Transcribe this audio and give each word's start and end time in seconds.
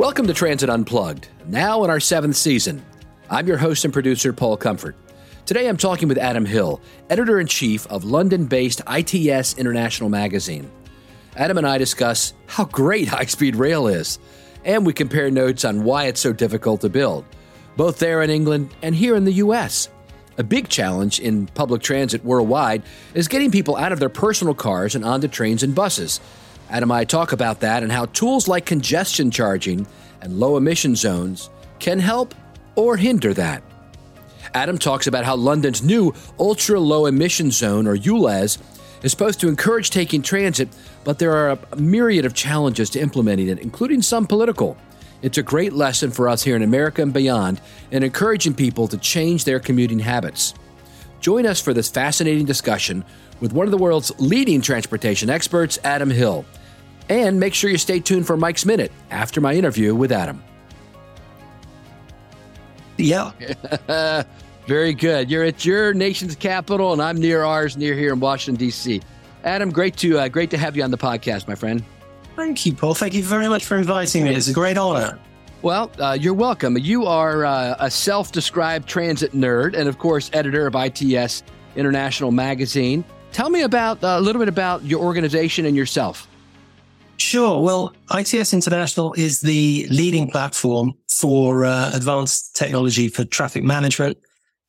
Welcome 0.00 0.26
to 0.28 0.32
Transit 0.32 0.70
Unplugged, 0.70 1.28
now 1.46 1.84
in 1.84 1.90
our 1.90 2.00
seventh 2.00 2.36
season. 2.36 2.82
I'm 3.28 3.46
your 3.46 3.58
host 3.58 3.84
and 3.84 3.92
producer, 3.92 4.32
Paul 4.32 4.56
Comfort. 4.56 4.96
Today 5.44 5.68
I'm 5.68 5.76
talking 5.76 6.08
with 6.08 6.16
Adam 6.16 6.46
Hill, 6.46 6.80
editor 7.10 7.38
in 7.38 7.46
chief 7.46 7.86
of 7.88 8.02
London 8.02 8.46
based 8.46 8.80
ITS 8.90 9.58
International 9.58 10.08
Magazine. 10.08 10.70
Adam 11.36 11.58
and 11.58 11.66
I 11.66 11.76
discuss 11.76 12.32
how 12.46 12.64
great 12.64 13.08
high 13.08 13.26
speed 13.26 13.56
rail 13.56 13.88
is, 13.88 14.18
and 14.64 14.86
we 14.86 14.94
compare 14.94 15.30
notes 15.30 15.66
on 15.66 15.84
why 15.84 16.06
it's 16.06 16.20
so 16.20 16.32
difficult 16.32 16.80
to 16.80 16.88
build, 16.88 17.26
both 17.76 17.98
there 17.98 18.22
in 18.22 18.30
England 18.30 18.74
and 18.80 18.94
here 18.94 19.16
in 19.16 19.26
the 19.26 19.34
US. 19.34 19.90
A 20.38 20.42
big 20.42 20.70
challenge 20.70 21.20
in 21.20 21.46
public 21.48 21.82
transit 21.82 22.24
worldwide 22.24 22.84
is 23.12 23.28
getting 23.28 23.50
people 23.50 23.76
out 23.76 23.92
of 23.92 24.00
their 24.00 24.08
personal 24.08 24.54
cars 24.54 24.94
and 24.94 25.04
onto 25.04 25.28
trains 25.28 25.62
and 25.62 25.74
buses 25.74 26.20
Adam 26.70 26.90
and 26.92 26.98
I 26.98 27.04
talk 27.04 27.32
about 27.32 27.60
that 27.60 27.82
and 27.82 27.90
how 27.90 28.06
tools 28.06 28.46
like 28.46 28.64
congestion 28.64 29.30
charging 29.30 29.86
and 30.20 30.38
low 30.38 30.56
emission 30.56 30.94
zones 30.94 31.50
can 31.80 31.98
help 31.98 32.34
or 32.76 32.96
hinder 32.96 33.34
that. 33.34 33.62
Adam 34.54 34.78
talks 34.78 35.08
about 35.08 35.24
how 35.24 35.34
London's 35.34 35.82
new 35.82 36.14
ultra 36.38 36.78
low 36.78 37.06
emission 37.06 37.50
zone, 37.50 37.86
or 37.86 37.96
ULEZ, 37.96 38.58
is 39.02 39.10
supposed 39.10 39.40
to 39.40 39.48
encourage 39.48 39.90
taking 39.90 40.22
transit, 40.22 40.68
but 41.04 41.18
there 41.18 41.32
are 41.32 41.58
a 41.72 41.76
myriad 41.76 42.24
of 42.24 42.34
challenges 42.34 42.90
to 42.90 43.00
implementing 43.00 43.48
it, 43.48 43.58
including 43.58 44.00
some 44.02 44.26
political. 44.26 44.76
It's 45.22 45.38
a 45.38 45.42
great 45.42 45.72
lesson 45.72 46.10
for 46.10 46.28
us 46.28 46.42
here 46.42 46.56
in 46.56 46.62
America 46.62 47.02
and 47.02 47.12
beyond 47.12 47.60
in 47.90 48.02
encouraging 48.02 48.54
people 48.54 48.88
to 48.88 48.96
change 48.96 49.44
their 49.44 49.60
commuting 49.60 49.98
habits. 49.98 50.54
Join 51.20 51.46
us 51.46 51.60
for 51.60 51.74
this 51.74 51.90
fascinating 51.90 52.46
discussion 52.46 53.04
with 53.40 53.52
one 53.52 53.66
of 53.66 53.70
the 53.70 53.78
world's 53.78 54.12
leading 54.20 54.60
transportation 54.60 55.28
experts, 55.28 55.78
Adam 55.84 56.10
Hill. 56.10 56.44
And 57.10 57.40
make 57.40 57.54
sure 57.54 57.68
you 57.68 57.76
stay 57.76 57.98
tuned 57.98 58.24
for 58.24 58.36
Mike's 58.36 58.64
Minute 58.64 58.92
after 59.10 59.40
my 59.40 59.52
interview 59.52 59.96
with 59.96 60.12
Adam. 60.12 60.42
Yeah. 62.96 63.32
Very 64.66 64.94
good. 64.94 65.28
You're 65.28 65.42
at 65.42 65.64
your 65.64 65.92
nation's 65.92 66.36
capital, 66.36 66.92
and 66.92 67.02
I'm 67.02 67.16
near 67.16 67.42
ours, 67.42 67.76
near 67.76 67.96
here 67.96 68.12
in 68.12 68.20
Washington, 68.20 68.64
D.C. 68.64 69.02
Adam, 69.42 69.70
great 69.70 69.96
to 69.96 70.20
uh, 70.20 70.28
great 70.28 70.50
to 70.50 70.58
have 70.58 70.76
you 70.76 70.84
on 70.84 70.92
the 70.92 70.98
podcast, 70.98 71.48
my 71.48 71.56
friend. 71.56 71.82
Thank 72.36 72.64
you, 72.64 72.74
Paul. 72.74 72.94
Thank 72.94 73.14
you 73.14 73.24
very 73.24 73.48
much 73.48 73.64
for 73.64 73.76
inviting 73.76 74.22
me. 74.22 74.34
It's 74.34 74.46
a 74.46 74.52
great 74.52 74.78
honor. 74.78 75.18
Well, 75.62 75.90
uh, 75.98 76.16
you're 76.18 76.34
welcome. 76.34 76.78
You 76.78 77.06
are 77.06 77.44
uh, 77.44 77.74
a 77.80 77.90
self-described 77.90 78.88
transit 78.88 79.32
nerd, 79.32 79.74
and 79.74 79.88
of 79.88 79.98
course, 79.98 80.30
editor 80.32 80.68
of 80.68 80.76
ITS 80.76 81.42
International 81.74 82.30
Magazine. 82.30 83.04
Tell 83.32 83.50
me 83.50 83.62
about 83.62 84.02
uh, 84.04 84.16
a 84.18 84.20
little 84.20 84.38
bit 84.38 84.48
about 84.48 84.84
your 84.84 85.00
organization 85.00 85.66
and 85.66 85.74
yourself. 85.74 86.29
Sure. 87.20 87.62
Well, 87.62 87.92
ITS 88.14 88.54
International 88.54 89.12
is 89.12 89.42
the 89.42 89.86
leading 89.90 90.30
platform 90.30 90.94
for 91.06 91.66
uh, 91.66 91.90
advanced 91.92 92.56
technology 92.56 93.08
for 93.08 93.26
traffic 93.26 93.62
management 93.62 94.16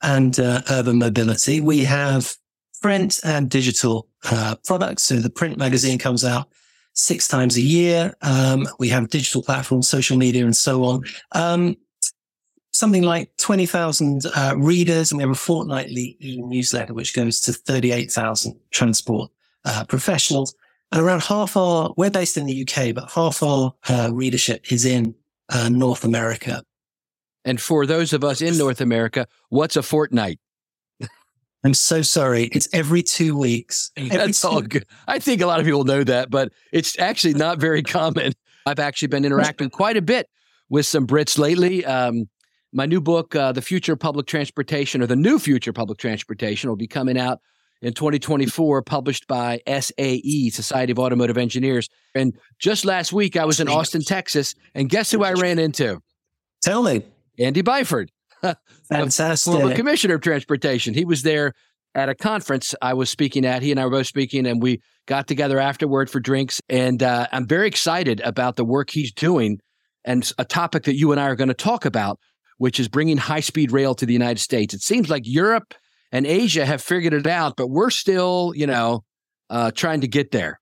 and 0.01 0.37
uh, 0.37 0.61
urban 0.69 0.99
mobility. 0.99 1.61
We 1.61 1.85
have 1.85 2.35
print 2.81 3.21
and 3.23 3.49
digital 3.49 4.09
uh, 4.29 4.55
products. 4.65 5.03
So 5.03 5.15
the 5.15 5.29
print 5.29 5.57
magazine 5.57 5.97
comes 5.97 6.25
out 6.25 6.49
six 6.93 7.25
times 7.25 7.55
a 7.55 7.61
year. 7.61 8.13
Um, 8.21 8.67
we 8.79 8.89
have 8.89 9.09
digital 9.09 9.41
platforms, 9.41 9.87
social 9.87 10.17
media, 10.17 10.43
and 10.43 10.55
so 10.55 10.83
on. 10.83 11.03
Um, 11.31 11.77
something 12.73 13.03
like 13.03 13.31
20,000 13.37 14.25
uh, 14.25 14.55
readers, 14.57 15.11
and 15.11 15.17
we 15.17 15.23
have 15.23 15.31
a 15.31 15.35
fortnightly 15.35 16.17
e-newsletter, 16.21 16.93
which 16.93 17.15
goes 17.15 17.39
to 17.41 17.53
38,000 17.53 18.59
transport 18.71 19.31
uh, 19.63 19.85
professionals. 19.87 20.53
And 20.91 21.01
around 21.01 21.23
half 21.23 21.55
our, 21.55 21.93
we're 21.95 22.11
based 22.11 22.37
in 22.37 22.45
the 22.45 22.67
UK, 22.67 22.93
but 22.93 23.09
half 23.11 23.41
our 23.41 23.73
uh, 23.87 24.09
readership 24.13 24.71
is 24.71 24.85
in 24.85 25.15
uh, 25.49 25.69
North 25.69 26.03
America. 26.03 26.63
And 27.45 27.61
for 27.61 27.85
those 27.85 28.13
of 28.13 28.23
us 28.23 28.41
in 28.41 28.57
North 28.57 28.81
America, 28.81 29.25
what's 29.49 29.75
a 29.75 29.83
fortnight? 29.83 30.39
I'm 31.63 31.73
so 31.73 32.01
sorry. 32.01 32.45
It's 32.51 32.67
every 32.73 33.03
two 33.03 33.37
weeks. 33.37 33.91
Every 33.95 34.09
That's 34.09 34.41
two- 34.41 34.47
all 34.47 34.61
good. 34.61 34.85
I 35.07 35.19
think 35.19 35.41
a 35.41 35.47
lot 35.47 35.59
of 35.59 35.65
people 35.65 35.85
know 35.85 36.03
that, 36.03 36.29
but 36.29 36.51
it's 36.73 36.99
actually 36.99 37.35
not 37.35 37.57
very 37.57 37.83
common. 37.99 38.33
I've 38.65 38.79
actually 38.79 39.07
been 39.07 39.25
interacting 39.25 39.69
quite 39.69 39.97
a 39.97 40.01
bit 40.01 40.29
with 40.69 40.85
some 40.85 41.07
Brits 41.07 41.37
lately. 41.37 41.85
Um, 41.85 42.29
my 42.73 42.85
new 42.85 43.01
book, 43.01 43.35
uh, 43.35 43.51
The 43.51 43.61
Future 43.61 43.93
of 43.93 43.99
Public 43.99 44.27
Transportation, 44.27 45.01
or 45.01 45.07
The 45.07 45.15
New 45.15 45.39
Future 45.39 45.71
of 45.71 45.75
Public 45.75 45.97
Transportation, 45.97 46.69
will 46.69 46.77
be 46.77 46.87
coming 46.87 47.17
out 47.17 47.39
in 47.81 47.93
2024, 47.93 48.83
published 48.83 49.27
by 49.27 49.61
SAE, 49.67 50.49
Society 50.51 50.91
of 50.91 50.99
Automotive 50.99 51.37
Engineers. 51.37 51.89
And 52.13 52.37
just 52.59 52.85
last 52.85 53.11
week, 53.11 53.35
I 53.35 53.45
was 53.45 53.59
in 53.59 53.67
Austin, 53.67 54.01
Texas, 54.01 54.53
and 54.75 54.89
guess 54.89 55.11
who 55.11 55.23
I 55.23 55.33
ran 55.33 55.59
into? 55.59 56.01
Tell 56.61 56.83
me. 56.83 57.03
Andy 57.39 57.63
Byford. 57.63 58.09
Fantastic. 58.89 59.53
Former 59.53 59.75
Commissioner 59.75 60.15
of 60.15 60.21
Transportation. 60.21 60.93
He 60.93 61.05
was 61.05 61.23
there 61.23 61.53
at 61.95 62.09
a 62.09 62.15
conference 62.15 62.75
I 62.81 62.93
was 62.93 63.09
speaking 63.09 63.45
at. 63.45 63.61
He 63.61 63.71
and 63.71 63.79
I 63.79 63.85
were 63.85 63.91
both 63.91 64.07
speaking, 64.07 64.45
and 64.45 64.61
we 64.61 64.81
got 65.07 65.27
together 65.27 65.59
afterward 65.59 66.09
for 66.09 66.19
drinks. 66.19 66.61
And 66.69 67.01
uh, 67.01 67.27
I'm 67.31 67.47
very 67.47 67.67
excited 67.67 68.21
about 68.21 68.55
the 68.55 68.65
work 68.65 68.91
he's 68.91 69.11
doing 69.11 69.59
and 70.05 70.31
a 70.37 70.45
topic 70.45 70.83
that 70.83 70.95
you 70.95 71.11
and 71.11 71.21
I 71.21 71.25
are 71.25 71.35
going 71.35 71.47
to 71.49 71.53
talk 71.53 71.85
about, 71.85 72.19
which 72.57 72.79
is 72.79 72.87
bringing 72.87 73.17
high 73.17 73.39
speed 73.39 73.71
rail 73.71 73.93
to 73.95 74.05
the 74.05 74.13
United 74.13 74.39
States. 74.39 74.73
It 74.73 74.81
seems 74.81 75.09
like 75.09 75.23
Europe 75.25 75.73
and 76.11 76.25
Asia 76.25 76.65
have 76.65 76.81
figured 76.81 77.13
it 77.13 77.27
out, 77.27 77.55
but 77.55 77.67
we're 77.67 77.89
still, 77.89 78.53
you 78.55 78.67
know, 78.67 79.03
uh, 79.49 79.71
trying 79.71 80.01
to 80.01 80.07
get 80.07 80.31
there. 80.31 80.59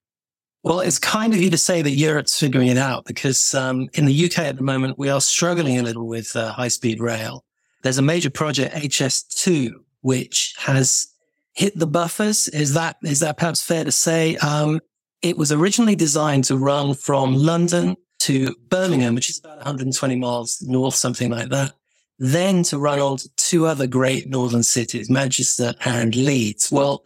Well, 0.63 0.81
it's 0.81 0.99
kind 0.99 1.33
of 1.33 1.41
you 1.41 1.49
to 1.49 1.57
say 1.57 1.81
that 1.81 1.91
Europe's 1.91 2.37
figuring 2.37 2.67
it 2.67 2.77
out 2.77 3.05
because 3.05 3.53
um, 3.53 3.87
in 3.93 4.05
the 4.05 4.25
UK 4.25 4.39
at 4.39 4.57
the 4.57 4.63
moment, 4.63 4.99
we 4.99 5.09
are 5.09 5.21
struggling 5.21 5.79
a 5.79 5.83
little 5.83 6.07
with 6.07 6.35
uh, 6.35 6.51
high 6.51 6.67
speed 6.67 6.99
rail. 6.99 7.45
There's 7.81 7.97
a 7.97 8.03
major 8.03 8.29
project, 8.29 8.75
HS2, 8.75 9.71
which 10.01 10.53
has 10.59 11.07
hit 11.53 11.77
the 11.79 11.87
buffers. 11.87 12.49
Is 12.49 12.73
that, 12.73 12.97
is 13.03 13.21
that 13.21 13.37
perhaps 13.37 13.63
fair 13.63 13.85
to 13.85 13.91
say? 13.91 14.35
Um, 14.37 14.81
it 15.21 15.37
was 15.37 15.51
originally 15.51 15.95
designed 15.95 16.43
to 16.45 16.57
run 16.57 16.93
from 16.93 17.35
London 17.35 17.95
to 18.19 18.53
Birmingham, 18.67 19.15
which 19.15 19.29
is 19.29 19.39
about 19.39 19.57
120 19.57 20.15
miles 20.17 20.61
north, 20.61 20.95
something 20.95 21.31
like 21.31 21.49
that 21.49 21.73
then 22.19 22.63
to 22.63 22.77
run 22.77 22.99
on 22.99 23.17
to 23.17 23.29
two 23.37 23.65
other 23.65 23.87
great 23.87 24.29
northern 24.29 24.63
cities, 24.63 25.09
Manchester 25.09 25.73
and 25.85 26.15
Leeds. 26.15 26.71
Well, 26.71 27.03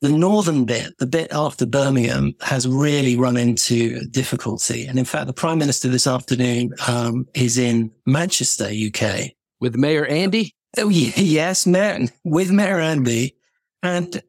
the 0.00 0.10
northern 0.10 0.64
bit, 0.64 0.96
the 0.98 1.06
bit 1.06 1.32
after 1.32 1.66
Birmingham, 1.66 2.34
has 2.40 2.68
really 2.68 3.16
run 3.16 3.36
into 3.36 4.04
difficulty. 4.06 4.86
And 4.86 4.98
in 4.98 5.04
fact, 5.04 5.26
the 5.26 5.32
Prime 5.32 5.58
Minister 5.58 5.88
this 5.88 6.06
afternoon 6.06 6.72
um, 6.86 7.26
is 7.34 7.58
in 7.58 7.90
Manchester, 8.06 8.66
UK. 8.66 9.32
With 9.60 9.76
Mayor 9.76 10.04
Andy? 10.06 10.54
Oh, 10.76 10.88
yes, 10.88 11.66
Mayor, 11.66 12.06
with 12.22 12.50
Mayor 12.50 12.80
Andy. 12.80 13.36
And 13.82 14.22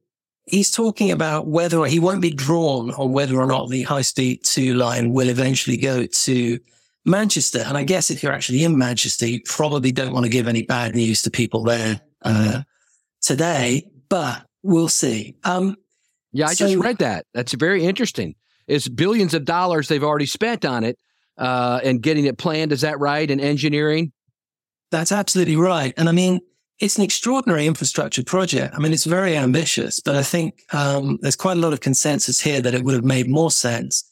he's 0.46 0.72
talking 0.72 1.12
about 1.12 1.47
whether 1.47 1.84
he 1.85 2.00
won't 2.00 2.22
be 2.22 2.31
drawn 2.31 2.91
on 2.91 3.12
whether 3.12 3.38
or 3.38 3.47
not 3.47 3.69
the 3.69 3.84
high 3.84 4.02
speed 4.02 4.44
two 4.44 4.75
line 4.75 5.12
will 5.12 5.30
eventually 5.30 5.78
go 5.78 6.06
to 6.06 6.59
Manchester. 7.05 7.59
And 7.59 7.77
I 7.77 7.83
guess 7.83 8.09
if 8.09 8.23
you're 8.23 8.33
actually 8.33 8.63
in 8.63 8.77
Manchester, 8.77 9.27
you 9.27 9.41
probably 9.45 9.91
don't 9.91 10.13
want 10.13 10.25
to 10.25 10.29
give 10.29 10.47
any 10.47 10.63
bad 10.63 10.95
news 10.95 11.21
to 11.23 11.31
people 11.31 11.63
there 11.63 12.01
uh, 12.23 12.63
today, 13.21 13.88
but 14.09 14.45
we'll 14.63 14.89
see. 14.89 15.35
Um, 15.43 15.75
yeah, 16.31 16.47
I 16.47 16.53
so, 16.53 16.67
just 16.67 16.83
read 16.83 16.97
that. 16.97 17.25
That's 17.33 17.53
very 17.53 17.85
interesting. 17.85 18.35
It's 18.67 18.88
billions 18.88 19.33
of 19.33 19.45
dollars 19.45 19.88
they've 19.88 20.03
already 20.03 20.25
spent 20.25 20.66
on 20.66 20.83
it 20.83 20.97
uh, 21.38 21.79
and 21.83 22.01
getting 22.01 22.25
it 22.25 22.38
planned. 22.38 22.71
Is 22.71 22.81
that 22.81 22.99
right? 22.99 23.29
And 23.29 23.39
engineering? 23.39 24.11
That's 24.91 25.11
absolutely 25.11 25.55
right. 25.55 25.93
And 25.97 26.09
I 26.09 26.11
mean, 26.11 26.39
it's 26.79 26.97
an 26.97 27.03
extraordinary 27.03 27.67
infrastructure 27.67 28.23
project. 28.23 28.73
I 28.75 28.79
mean, 28.79 28.91
it's 28.91 29.05
very 29.05 29.37
ambitious, 29.37 29.99
but 29.99 30.16
I 30.16 30.23
think 30.23 30.61
um, 30.73 31.19
there's 31.22 31.35
quite 31.35 31.57
a 31.57 31.59
lot 31.59 31.73
of 31.73 31.79
consensus 31.79 32.41
here 32.41 32.61
that 32.61 32.73
it 32.73 32.83
would 32.83 32.95
have 32.95 33.05
made 33.05 33.29
more 33.29 33.51
sense 33.51 34.03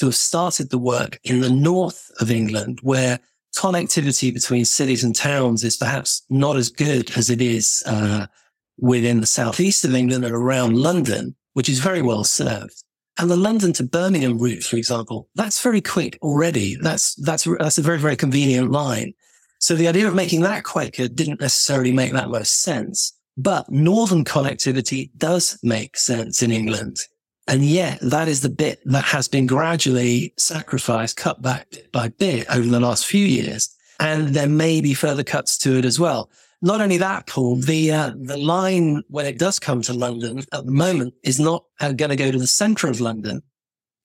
to 0.00 0.06
have 0.06 0.16
started 0.16 0.70
the 0.70 0.78
work 0.78 1.20
in 1.24 1.40
the 1.40 1.50
north 1.50 2.10
of 2.20 2.30
England, 2.30 2.80
where 2.82 3.20
connectivity 3.56 4.32
between 4.32 4.64
cities 4.64 5.04
and 5.04 5.14
towns 5.14 5.62
is 5.62 5.76
perhaps 5.76 6.22
not 6.30 6.56
as 6.56 6.70
good 6.70 7.10
as 7.16 7.28
it 7.28 7.42
is 7.42 7.82
uh, 7.86 8.26
within 8.78 9.20
the 9.20 9.26
southeast 9.26 9.84
of 9.84 9.94
England 9.94 10.24
and 10.24 10.34
around 10.34 10.76
London, 10.76 11.36
which 11.52 11.68
is 11.68 11.80
very 11.80 12.00
well 12.00 12.24
served. 12.24 12.82
And 13.18 13.30
the 13.30 13.36
London 13.36 13.74
to 13.74 13.82
Birmingham 13.82 14.38
route, 14.38 14.62
for 14.62 14.76
example, 14.76 15.28
that's 15.34 15.60
very 15.62 15.82
quick 15.82 16.18
already. 16.22 16.76
That's 16.80 17.14
that's 17.16 17.46
that's 17.58 17.76
a 17.76 17.82
very 17.82 17.98
very 17.98 18.16
convenient 18.16 18.70
line. 18.70 19.12
So 19.58 19.74
the 19.74 19.88
idea 19.88 20.08
of 20.08 20.14
making 20.14 20.40
that 20.40 20.64
quicker 20.64 21.08
didn't 21.08 21.40
necessarily 21.40 21.92
make 21.92 22.12
that 22.12 22.30
much 22.30 22.46
sense. 22.46 23.12
But 23.36 23.70
northern 23.70 24.24
connectivity 24.24 25.10
does 25.18 25.58
make 25.62 25.98
sense 25.98 26.42
in 26.42 26.50
England. 26.50 26.96
And 27.46 27.64
yet 27.64 27.98
that 28.02 28.28
is 28.28 28.42
the 28.42 28.50
bit 28.50 28.80
that 28.84 29.04
has 29.04 29.26
been 29.28 29.46
gradually 29.46 30.32
sacrificed, 30.36 31.16
cut 31.16 31.42
back 31.42 31.70
bit 31.70 31.92
by 31.92 32.08
bit 32.08 32.46
over 32.50 32.68
the 32.68 32.80
last 32.80 33.06
few 33.06 33.24
years. 33.24 33.74
And 33.98 34.28
there 34.28 34.48
may 34.48 34.80
be 34.80 34.94
further 34.94 35.24
cuts 35.24 35.58
to 35.58 35.76
it 35.76 35.84
as 35.84 35.98
well. 35.98 36.30
Not 36.62 36.80
only 36.80 36.98
that, 36.98 37.26
Paul, 37.26 37.56
the, 37.56 37.90
uh, 37.90 38.12
the 38.16 38.36
line 38.36 39.02
when 39.08 39.26
it 39.26 39.38
does 39.38 39.58
come 39.58 39.80
to 39.82 39.94
London 39.94 40.44
at 40.52 40.66
the 40.66 40.72
moment 40.72 41.14
is 41.24 41.40
not 41.40 41.64
uh, 41.80 41.92
going 41.92 42.10
to 42.10 42.16
go 42.16 42.30
to 42.30 42.38
the 42.38 42.46
center 42.46 42.88
of 42.88 43.00
London. 43.00 43.42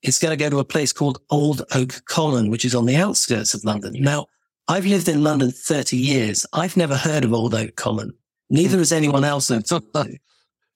It's 0.01 0.19
going 0.19 0.37
to 0.37 0.41
go 0.41 0.49
to 0.49 0.59
a 0.59 0.65
place 0.65 0.93
called 0.93 1.19
Old 1.29 1.63
Oak 1.73 2.01
Common, 2.05 2.49
which 2.49 2.63
is 2.63 2.75
on 2.75 2.85
the 2.85 2.95
outskirts 2.95 3.53
of 3.53 3.65
London. 3.65 3.93
Now, 3.99 4.27
I've 4.67 4.85
lived 4.85 5.09
in 5.09 5.23
London 5.23 5.51
30 5.51 5.97
years. 5.97 6.45
I've 6.53 6.77
never 6.77 6.95
heard 6.95 7.25
of 7.25 7.33
Old 7.33 7.53
Oak 7.53 7.75
Common. 7.75 8.13
Neither 8.49 8.77
has 8.77 8.91
anyone 8.91 9.23
else. 9.23 9.51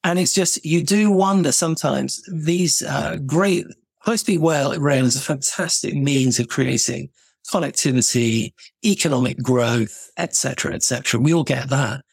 And 0.03 0.19
it's 0.19 0.33
just, 0.33 0.65
you 0.65 0.83
do 0.83 1.11
wonder 1.11 1.51
sometimes 1.51 2.21
these 2.31 2.81
uh, 2.81 3.17
great 3.25 3.65
high 3.99 4.15
speed 4.15 4.39
rail, 4.41 4.77
rail 4.79 5.05
is 5.05 5.15
a 5.15 5.21
fantastic 5.21 5.93
means 5.93 6.39
of 6.39 6.47
creating 6.47 7.09
connectivity, 7.51 8.53
economic 8.85 9.41
growth, 9.41 10.09
etc., 10.17 10.73
etc. 10.73 11.19
We 11.19 11.33
all 11.33 11.43
get 11.43 11.69
that, 11.69 12.03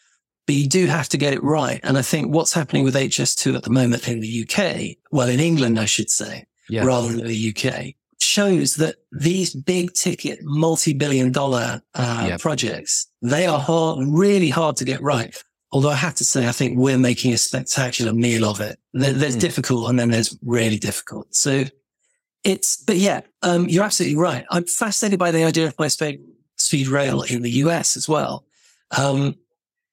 but 0.46 0.54
you 0.54 0.68
do 0.68 0.86
have 0.86 1.08
to 1.10 1.18
get 1.18 1.34
it 1.34 1.42
right. 1.42 1.80
And 1.82 1.98
I 1.98 2.02
think 2.02 2.34
what's 2.34 2.52
happening 2.52 2.84
with 2.84 2.94
HS2 2.94 3.56
at 3.56 3.62
the 3.62 3.70
moment 3.70 4.08
in 4.08 4.20
the 4.20 4.46
UK, 4.48 4.96
well, 5.12 5.28
in 5.28 5.40
England, 5.40 5.78
I 5.78 5.84
should 5.84 6.10
say, 6.10 6.46
yeah. 6.68 6.84
rather 6.84 7.08
than 7.08 7.26
the 7.26 7.54
UK, 7.54 7.94
shows 8.20 8.76
that 8.76 8.96
these 9.12 9.54
big 9.54 9.92
ticket, 9.92 10.38
multi-billion 10.42 11.32
dollar 11.32 11.82
uh, 11.94 12.26
yep. 12.28 12.40
projects, 12.40 13.06
they 13.22 13.46
are 13.46 13.58
hard, 13.58 14.06
really 14.08 14.48
hard 14.48 14.76
to 14.76 14.84
get 14.84 15.02
right. 15.02 15.36
Although 15.76 15.90
I 15.90 15.96
have 15.96 16.14
to 16.14 16.24
say, 16.24 16.48
I 16.48 16.52
think 16.52 16.78
we're 16.78 16.96
making 16.96 17.34
a 17.34 17.36
spectacular 17.36 18.14
meal 18.14 18.46
of 18.46 18.62
it. 18.62 18.78
there's 18.94 19.36
mm. 19.36 19.40
difficult 19.40 19.90
and 19.90 19.98
then 19.98 20.08
there's 20.08 20.34
really 20.42 20.78
difficult. 20.78 21.34
So 21.34 21.64
it's, 22.44 22.82
but 22.82 22.96
yeah, 22.96 23.20
um, 23.42 23.68
you're 23.68 23.84
absolutely 23.84 24.16
right. 24.16 24.46
I'm 24.50 24.64
fascinated 24.64 25.18
by 25.18 25.32
the 25.32 25.44
idea 25.44 25.66
of 25.66 25.74
high 25.78 25.88
speed, 25.88 26.20
speed 26.56 26.88
rail 26.88 27.20
in 27.20 27.42
the 27.42 27.50
US 27.50 27.94
as 27.94 28.08
well. 28.08 28.46
Um, 28.96 29.34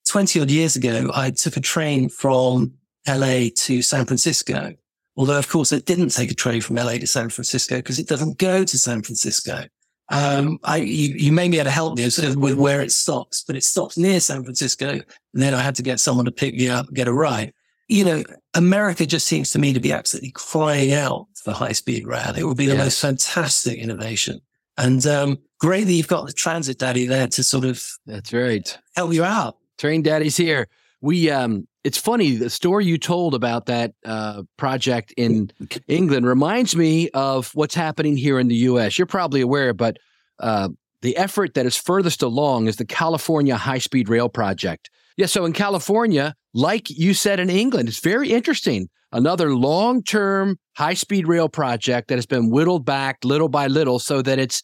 20 0.08 0.40
odd 0.40 0.50
years 0.50 0.78
ago, 0.78 1.12
I 1.14 1.32
took 1.32 1.58
a 1.58 1.60
train 1.60 2.08
from 2.08 2.76
LA 3.06 3.50
to 3.54 3.82
San 3.82 4.06
Francisco. 4.06 4.76
Although, 5.18 5.38
of 5.38 5.50
course, 5.50 5.74
it 5.74 5.86
didn't 5.86 6.14
take 6.14 6.32
a 6.32 6.34
train 6.34 6.62
from 6.62 6.78
LA 6.78 6.94
to 6.94 7.08
San 7.08 7.28
Francisco 7.28 7.76
because 7.76 8.00
it 8.00 8.08
doesn't 8.08 8.38
go 8.38 8.64
to 8.64 8.78
San 8.78 9.02
Francisco. 9.02 9.66
Um, 10.10 10.60
I, 10.64 10.78
you, 10.78 11.16
you 11.16 11.32
may 11.32 11.48
be 11.48 11.58
able 11.58 11.66
to 11.66 11.72
help 11.72 11.98
me 11.98 12.04
with 12.36 12.56
where 12.56 12.82
it 12.82 12.92
stops, 12.92 13.44
but 13.46 13.56
it 13.56 13.64
stops 13.64 13.98
near 13.98 14.20
San 14.20 14.44
Francisco. 14.44 14.90
And 14.90 15.04
then 15.34 15.54
I 15.54 15.62
had 15.62 15.76
to 15.76 15.84
get 15.84 16.00
someone 16.00 16.26
to 16.26 16.32
pick 16.32 16.56
me 16.56 16.70
up, 16.70 16.94
get 16.94 17.08
a 17.08 17.14
ride. 17.14 17.54
You 17.88 18.06
know, 18.06 18.24
America 18.54 19.06
just 19.06 19.28
seems 19.28 19.52
to 19.52 19.60
me 19.60 19.74
to 19.74 19.80
be 19.80 19.92
absolutely 19.92 20.32
crying 20.32 20.94
out 20.94 21.28
for 21.36 21.52
high 21.52 21.72
speed 21.72 22.06
rail. 22.06 22.34
It 22.36 22.44
would 22.44 22.58
be 22.58 22.66
the 22.66 22.76
yes. 22.76 22.84
most 22.84 23.02
fantastic 23.02 23.80
innovation. 23.80 24.40
And, 24.78 25.06
um, 25.06 25.38
great 25.60 25.86
that 25.86 25.94
you've 25.94 26.08
got 26.08 26.26
the 26.26 26.34
transit 26.34 26.80
daddy 26.80 27.06
there 27.06 27.28
to 27.28 27.44
sort 27.44 27.66
of. 27.66 27.86
That's 28.06 28.34
right. 28.34 28.78
Help 28.96 29.14
you 29.14 29.24
out. 29.24 29.58
Train 29.78 30.02
daddy's 30.02 30.38
here. 30.38 30.68
We, 31.02 31.30
um, 31.30 31.68
it's 31.84 31.98
funny 31.98 32.36
the 32.36 32.50
story 32.50 32.86
you 32.86 32.98
told 32.98 33.36
about 33.36 33.66
that 33.66 33.94
uh, 34.06 34.44
project 34.58 35.14
in 35.18 35.52
England 35.88 36.26
reminds 36.26 36.76
me 36.76 37.10
of 37.10 37.52
what's 37.56 37.76
happening 37.76 38.16
here 38.16 38.40
in 38.40 38.48
the 38.48 38.56
U.S. 38.56 38.98
You're 38.98 39.06
probably 39.06 39.42
aware, 39.42 39.74
but 39.74 39.98
uh, 40.40 40.70
the 41.02 41.18
effort 41.18 41.54
that 41.56 41.66
is 41.66 41.76
furthest 41.76 42.22
along 42.22 42.68
is 42.68 42.78
the 42.78 42.86
California 42.86 43.58
High 43.58 43.80
Speed 43.80 44.08
Rail 44.08 44.30
Project. 44.30 44.90
Yeah, 45.18 45.26
so 45.26 45.46
in 45.46 45.54
California, 45.54 46.34
like 46.54 46.90
you 46.90 47.14
said 47.14 47.40
in 47.40 47.50
England, 47.50 47.90
it's 47.90 48.00
very 48.00 48.32
interesting. 48.32 48.90
Another 49.12 49.54
long 49.54 50.02
term 50.02 50.58
high 50.76 50.96
speed 50.96 51.28
rail 51.28 51.48
project 51.48 52.08
that 52.08 52.16
has 52.16 52.26
been 52.26 52.50
whittled 52.50 52.84
back 52.84 53.24
little 53.24 53.50
by 53.50 53.68
little 53.68 54.00
so 54.00 54.24
that 54.24 54.40
it's 54.40 54.64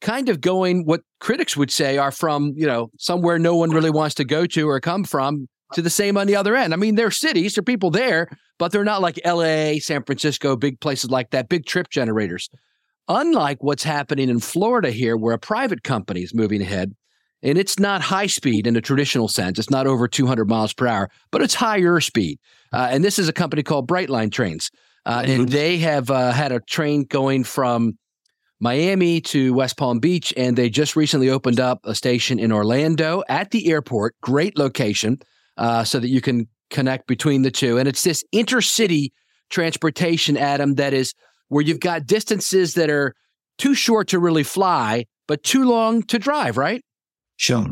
kind 0.00 0.28
of 0.28 0.40
going 0.40 0.84
what 0.86 1.02
critics 1.20 1.56
would 1.56 1.70
say 1.70 1.96
are 1.96 2.10
from, 2.10 2.52
you 2.56 2.66
know, 2.66 2.90
somewhere 2.98 3.38
no 3.38 3.54
one 3.54 3.70
really 3.70 3.90
wants 3.90 4.16
to 4.16 4.24
go 4.24 4.44
to 4.46 4.68
or 4.68 4.80
come 4.80 5.04
from 5.04 5.46
to 5.76 5.82
the 5.82 5.90
same 5.90 6.16
on 6.16 6.26
the 6.26 6.36
other 6.36 6.56
end. 6.56 6.72
I 6.72 6.78
mean, 6.78 6.94
there 6.94 7.06
are 7.06 7.12
cities, 7.12 7.54
there 7.54 7.60
are 7.60 7.64
people 7.64 7.90
there, 7.90 8.28
but 8.58 8.72
they're 8.72 8.82
not 8.82 9.02
like 9.02 9.20
LA, 9.26 9.74
San 9.78 10.02
Francisco, 10.04 10.56
big 10.56 10.80
places 10.80 11.10
like 11.10 11.30
that, 11.30 11.50
big 11.50 11.66
trip 11.66 11.90
generators. 11.90 12.48
Unlike 13.08 13.62
what's 13.62 13.84
happening 13.84 14.30
in 14.30 14.40
Florida 14.40 14.90
here, 14.90 15.18
where 15.18 15.34
a 15.34 15.38
private 15.38 15.84
company 15.84 16.22
is 16.22 16.34
moving 16.34 16.62
ahead, 16.62 16.92
and 17.42 17.58
it's 17.58 17.78
not 17.78 18.00
high 18.00 18.26
speed 18.26 18.66
in 18.66 18.74
a 18.74 18.80
traditional 18.80 19.28
sense. 19.28 19.58
It's 19.58 19.68
not 19.68 19.86
over 19.86 20.08
200 20.08 20.48
miles 20.48 20.72
per 20.72 20.86
hour, 20.86 21.10
but 21.30 21.42
it's 21.42 21.54
higher 21.54 22.00
speed. 22.00 22.38
Uh, 22.72 22.88
and 22.90 23.04
this 23.04 23.18
is 23.18 23.28
a 23.28 23.32
company 23.32 23.62
called 23.62 23.86
Brightline 23.86 24.32
Trains. 24.32 24.70
Uh, 25.04 25.24
and 25.26 25.42
mm-hmm. 25.42 25.52
they 25.52 25.76
have 25.76 26.10
uh, 26.10 26.32
had 26.32 26.52
a 26.52 26.60
train 26.60 27.04
going 27.04 27.44
from 27.44 27.98
Miami 28.60 29.20
to 29.20 29.52
West 29.52 29.76
Palm 29.76 29.98
Beach, 29.98 30.32
and 30.38 30.56
they 30.56 30.70
just 30.70 30.96
recently 30.96 31.28
opened 31.28 31.60
up 31.60 31.80
a 31.84 31.94
station 31.94 32.38
in 32.38 32.50
Orlando 32.50 33.22
at 33.28 33.50
the 33.50 33.70
airport. 33.70 34.14
Great 34.22 34.56
location 34.56 35.18
uh, 35.56 35.84
so 35.84 35.98
that 35.98 36.08
you 36.08 36.20
can 36.20 36.48
connect 36.70 37.06
between 37.06 37.42
the 37.42 37.50
two. 37.50 37.78
And 37.78 37.88
it's 37.88 38.02
this 38.02 38.24
intercity 38.34 39.10
transportation, 39.50 40.36
Adam, 40.36 40.74
that 40.74 40.92
is 40.92 41.14
where 41.48 41.62
you've 41.62 41.80
got 41.80 42.06
distances 42.06 42.74
that 42.74 42.90
are 42.90 43.14
too 43.58 43.74
short 43.74 44.08
to 44.08 44.18
really 44.18 44.42
fly, 44.42 45.06
but 45.28 45.42
too 45.42 45.64
long 45.64 46.02
to 46.04 46.18
drive, 46.18 46.56
right? 46.56 46.82
Sure. 47.36 47.66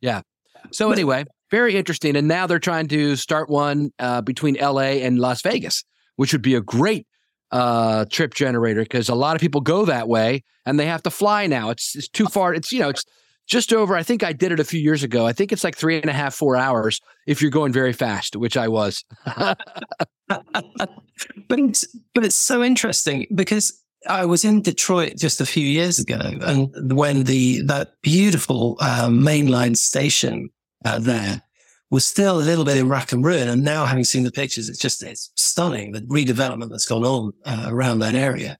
Yeah. 0.00 0.22
So 0.70 0.92
anyway, 0.92 1.24
very 1.50 1.76
interesting. 1.76 2.16
And 2.16 2.28
now 2.28 2.46
they're 2.46 2.58
trying 2.58 2.88
to 2.88 3.16
start 3.16 3.48
one 3.48 3.90
uh, 3.98 4.20
between 4.20 4.54
LA 4.54 5.00
and 5.02 5.18
Las 5.18 5.42
Vegas, 5.42 5.84
which 6.16 6.32
would 6.32 6.42
be 6.42 6.54
a 6.54 6.60
great 6.60 7.06
uh, 7.50 8.04
trip 8.10 8.34
generator 8.34 8.82
because 8.82 9.08
a 9.08 9.14
lot 9.14 9.36
of 9.36 9.40
people 9.40 9.60
go 9.60 9.84
that 9.84 10.08
way 10.08 10.42
and 10.66 10.78
they 10.78 10.86
have 10.86 11.02
to 11.04 11.10
fly 11.10 11.46
now. 11.46 11.70
It's, 11.70 11.94
it's 11.94 12.08
too 12.08 12.26
far. 12.26 12.54
It's, 12.54 12.72
you 12.72 12.80
know, 12.80 12.88
it's 12.88 13.04
just 13.46 13.72
over. 13.72 13.96
I 13.96 14.02
think 14.02 14.22
I 14.22 14.32
did 14.32 14.52
it 14.52 14.60
a 14.60 14.64
few 14.64 14.80
years 14.80 15.02
ago. 15.02 15.26
I 15.26 15.32
think 15.32 15.52
it's 15.52 15.64
like 15.64 15.76
three 15.76 16.00
and 16.00 16.10
a 16.10 16.12
half, 16.12 16.34
four 16.34 16.56
hours 16.56 17.00
if 17.26 17.42
you're 17.42 17.50
going 17.50 17.72
very 17.72 17.92
fast, 17.92 18.36
which 18.36 18.56
I 18.56 18.68
was. 18.68 19.04
but 19.26 19.56
it's, 21.50 21.86
but 22.14 22.24
it's 22.24 22.36
so 22.36 22.62
interesting 22.62 23.26
because 23.34 23.84
I 24.08 24.24
was 24.24 24.44
in 24.44 24.62
Detroit 24.62 25.14
just 25.16 25.40
a 25.40 25.46
few 25.46 25.66
years 25.66 25.98
ago, 25.98 26.20
and 26.20 26.92
when 26.94 27.24
the 27.24 27.62
that 27.62 27.94
beautiful 28.02 28.76
um, 28.80 29.20
mainline 29.20 29.76
station 29.76 30.50
uh, 30.84 30.98
there 30.98 31.42
was 31.90 32.04
still 32.04 32.38
a 32.38 32.42
little 32.42 32.64
bit 32.64 32.76
in 32.76 32.88
rack 32.88 33.12
and 33.12 33.24
ruin, 33.24 33.48
and 33.48 33.64
now 33.64 33.84
having 33.84 34.04
seen 34.04 34.24
the 34.24 34.32
pictures, 34.32 34.68
it's 34.68 34.78
just 34.78 35.02
it's 35.02 35.30
stunning 35.36 35.92
the 35.92 36.00
redevelopment 36.02 36.70
that's 36.70 36.86
gone 36.86 37.04
on 37.04 37.32
uh, 37.44 37.66
around 37.68 38.00
that 38.00 38.14
area. 38.14 38.58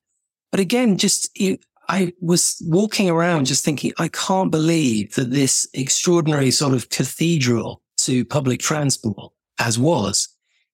But 0.51 0.61
again, 0.61 0.97
just 0.99 1.37
you, 1.39 1.59
I 1.89 2.13
was 2.21 2.63
walking 2.67 3.11
around 3.11 3.47
just 3.47 3.65
thinking, 3.65 3.93
I 3.99 4.09
can't 4.09 4.51
believe 4.51 5.15
that 5.15 5.31
this 5.31 5.69
extraordinary 5.75 6.51
sort 6.51 6.75
of 6.75 6.91
cathedral 6.91 7.83
to 7.99 8.25
public 8.25 8.61
transport, 8.61 9.33
as 9.59 9.79
was, 9.79 10.29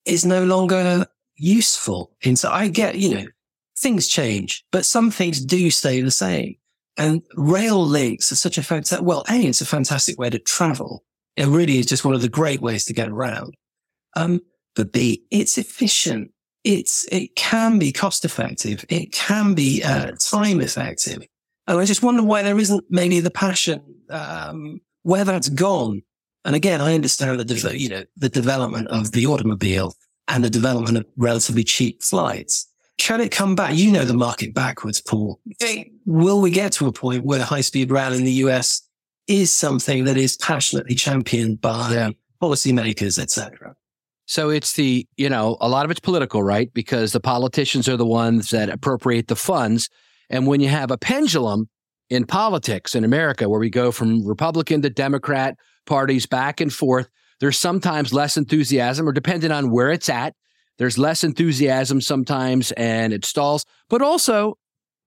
is 0.06 0.24
no 0.24 0.44
longer 0.44 1.06
useful. 1.36 2.16
And 2.24 2.38
so 2.38 2.50
I 2.50 2.68
get, 2.68 2.96
you 2.96 3.14
know, 3.14 3.26
things 3.78 4.08
change, 4.08 4.64
but 4.72 4.84
some 4.84 5.10
things 5.10 5.44
do 5.44 5.70
stay 5.70 6.00
the 6.00 6.10
same. 6.10 6.56
And 6.96 7.22
rail 7.34 7.84
links 7.84 8.30
are 8.30 8.36
such 8.36 8.58
a 8.58 8.62
fantastic, 8.62 9.06
well, 9.06 9.24
A, 9.28 9.34
it's 9.34 9.60
a 9.60 9.66
fantastic 9.66 10.18
way 10.18 10.28
to 10.30 10.38
travel. 10.38 11.04
It 11.36 11.46
really 11.46 11.78
is 11.78 11.86
just 11.86 12.04
one 12.04 12.14
of 12.14 12.22
the 12.22 12.28
great 12.28 12.60
ways 12.60 12.84
to 12.86 12.92
get 12.92 13.08
around. 13.08 13.54
Um, 14.16 14.40
but 14.74 14.92
B, 14.92 15.24
it's 15.30 15.56
efficient 15.56 16.32
it's 16.64 17.06
it 17.10 17.34
can 17.36 17.78
be 17.78 17.92
cost 17.92 18.24
effective. 18.24 18.84
It 18.88 19.12
can 19.12 19.54
be 19.54 19.82
uh, 19.82 20.12
time 20.12 20.60
effective. 20.60 21.26
And 21.66 21.78
I 21.78 21.84
just 21.84 22.02
wonder 22.02 22.22
why 22.22 22.42
there 22.42 22.58
isn't 22.58 22.84
maybe 22.90 23.20
the 23.20 23.30
passion 23.30 23.82
um, 24.10 24.80
where 25.02 25.24
that's 25.24 25.48
gone. 25.48 26.02
And 26.44 26.56
again, 26.56 26.80
I 26.80 26.94
understand 26.94 27.38
the 27.38 27.44
de- 27.44 27.78
you 27.78 27.88
know 27.88 28.04
the 28.16 28.28
development 28.28 28.88
of 28.88 29.12
the 29.12 29.26
automobile 29.26 29.94
and 30.28 30.44
the 30.44 30.50
development 30.50 30.98
of 30.98 31.06
relatively 31.16 31.64
cheap 31.64 32.02
flights. 32.02 32.66
Can 32.98 33.20
it 33.20 33.30
come 33.30 33.54
back? 33.54 33.74
You 33.74 33.90
know 33.90 34.04
the 34.04 34.14
market 34.14 34.54
backwards, 34.54 35.00
Paul. 35.00 35.40
Will 36.04 36.40
we 36.40 36.50
get 36.50 36.72
to 36.72 36.86
a 36.86 36.92
point 36.92 37.24
where 37.24 37.42
high 37.42 37.62
speed 37.62 37.90
rail 37.90 38.12
in 38.12 38.24
the 38.24 38.32
US 38.44 38.82
is 39.26 39.52
something 39.52 40.04
that 40.04 40.16
is 40.16 40.36
passionately 40.36 40.94
championed 40.94 41.60
by 41.60 41.92
yeah. 41.92 42.10
policymakers, 42.42 43.18
etc.? 43.18 43.74
So 44.30 44.48
it's 44.48 44.74
the, 44.74 45.08
you 45.16 45.28
know, 45.28 45.56
a 45.60 45.68
lot 45.68 45.84
of 45.84 45.90
it's 45.90 45.98
political, 45.98 46.40
right? 46.40 46.72
Because 46.72 47.10
the 47.10 47.18
politicians 47.18 47.88
are 47.88 47.96
the 47.96 48.06
ones 48.06 48.50
that 48.50 48.68
appropriate 48.68 49.26
the 49.26 49.34
funds. 49.34 49.90
And 50.28 50.46
when 50.46 50.60
you 50.60 50.68
have 50.68 50.92
a 50.92 50.96
pendulum 50.96 51.68
in 52.08 52.26
politics 52.26 52.94
in 52.94 53.02
America, 53.02 53.48
where 53.48 53.58
we 53.58 53.70
go 53.70 53.90
from 53.90 54.24
Republican 54.24 54.82
to 54.82 54.88
Democrat 54.88 55.56
parties 55.84 56.26
back 56.26 56.60
and 56.60 56.72
forth, 56.72 57.08
there's 57.40 57.58
sometimes 57.58 58.12
less 58.12 58.36
enthusiasm, 58.36 59.08
or 59.08 59.10
depending 59.10 59.50
on 59.50 59.72
where 59.72 59.90
it's 59.90 60.08
at, 60.08 60.36
there's 60.78 60.96
less 60.96 61.24
enthusiasm 61.24 62.00
sometimes 62.00 62.70
and 62.76 63.12
it 63.12 63.24
stalls. 63.24 63.66
But 63.88 64.00
also, 64.00 64.58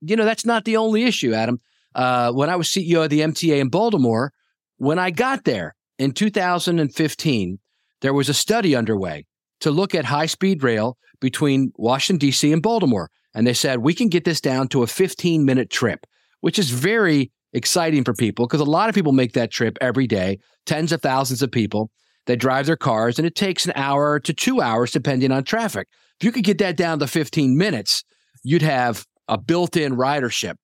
you 0.01 0.18
know, 0.18 0.25
that's 0.25 0.46
not 0.46 0.65
the 0.65 0.75
only 0.75 1.03
issue, 1.03 1.34
Adam. 1.34 1.62
Uh, 1.96 2.34
when 2.34 2.50
I 2.50 2.58
was 2.58 2.68
CEO 2.68 3.06
of 3.06 3.10
the 3.10 3.22
MTA 3.22 3.62
in 3.62 3.70
Baltimore, 3.70 4.34
when 4.80 5.00
I 5.00 5.12
got 5.12 5.46
there 5.46 5.77
in 5.98 6.12
2015, 6.12 7.60
there 8.03 8.13
was 8.13 8.29
a 8.29 8.33
study 8.33 8.75
underway 8.75 9.25
to 9.62 9.72
look 9.72 9.95
at 9.95 10.05
high 10.05 10.27
speed 10.27 10.62
rail 10.62 10.98
between 11.22 11.72
Washington, 11.77 12.19
D.C. 12.19 12.51
and 12.51 12.62
Baltimore. 12.62 13.10
And 13.33 13.48
they 13.48 13.53
said, 13.53 13.79
we 13.79 13.95
can 13.95 14.10
get 14.10 14.25
this 14.25 14.41
down 14.41 14.67
to 14.67 14.83
a 14.83 14.88
15 14.88 15.43
minute 15.43 15.72
trip, 15.72 16.05
which 16.41 16.60
is 16.60 16.69
very 16.69 17.31
exciting 17.53 18.03
for 18.03 18.13
people 18.13 18.45
because 18.45 18.60
a 18.60 18.65
lot 18.65 18.89
of 18.89 18.95
people 18.95 19.13
make 19.13 19.33
that 19.33 19.51
trip 19.51 19.77
every 19.79 20.05
day, 20.05 20.38
tens 20.65 20.91
of 20.91 21.01
thousands 21.01 21.41
of 21.41 21.50
people. 21.50 21.89
They 22.25 22.36
drive 22.36 22.65
their 22.65 22.77
cars 22.77 23.17
and 23.17 23.25
it 23.25 23.36
takes 23.36 23.65
an 23.65 23.74
hour 23.75 24.19
to 24.19 24.33
two 24.33 24.62
hours, 24.62 24.91
depending 24.91 25.31
on 25.31 25.45
traffic. 25.45 25.88
If 26.19 26.25
you 26.25 26.31
could 26.31 26.43
get 26.43 26.57
that 26.57 26.77
down 26.77 27.00
to 27.00 27.07
15 27.07 27.57
minutes, 27.57 28.03
you'd 28.43 28.62
have 28.62 29.05
a 29.29 29.38
built 29.38 29.77
in 29.77 29.95
ridership. 29.95 30.55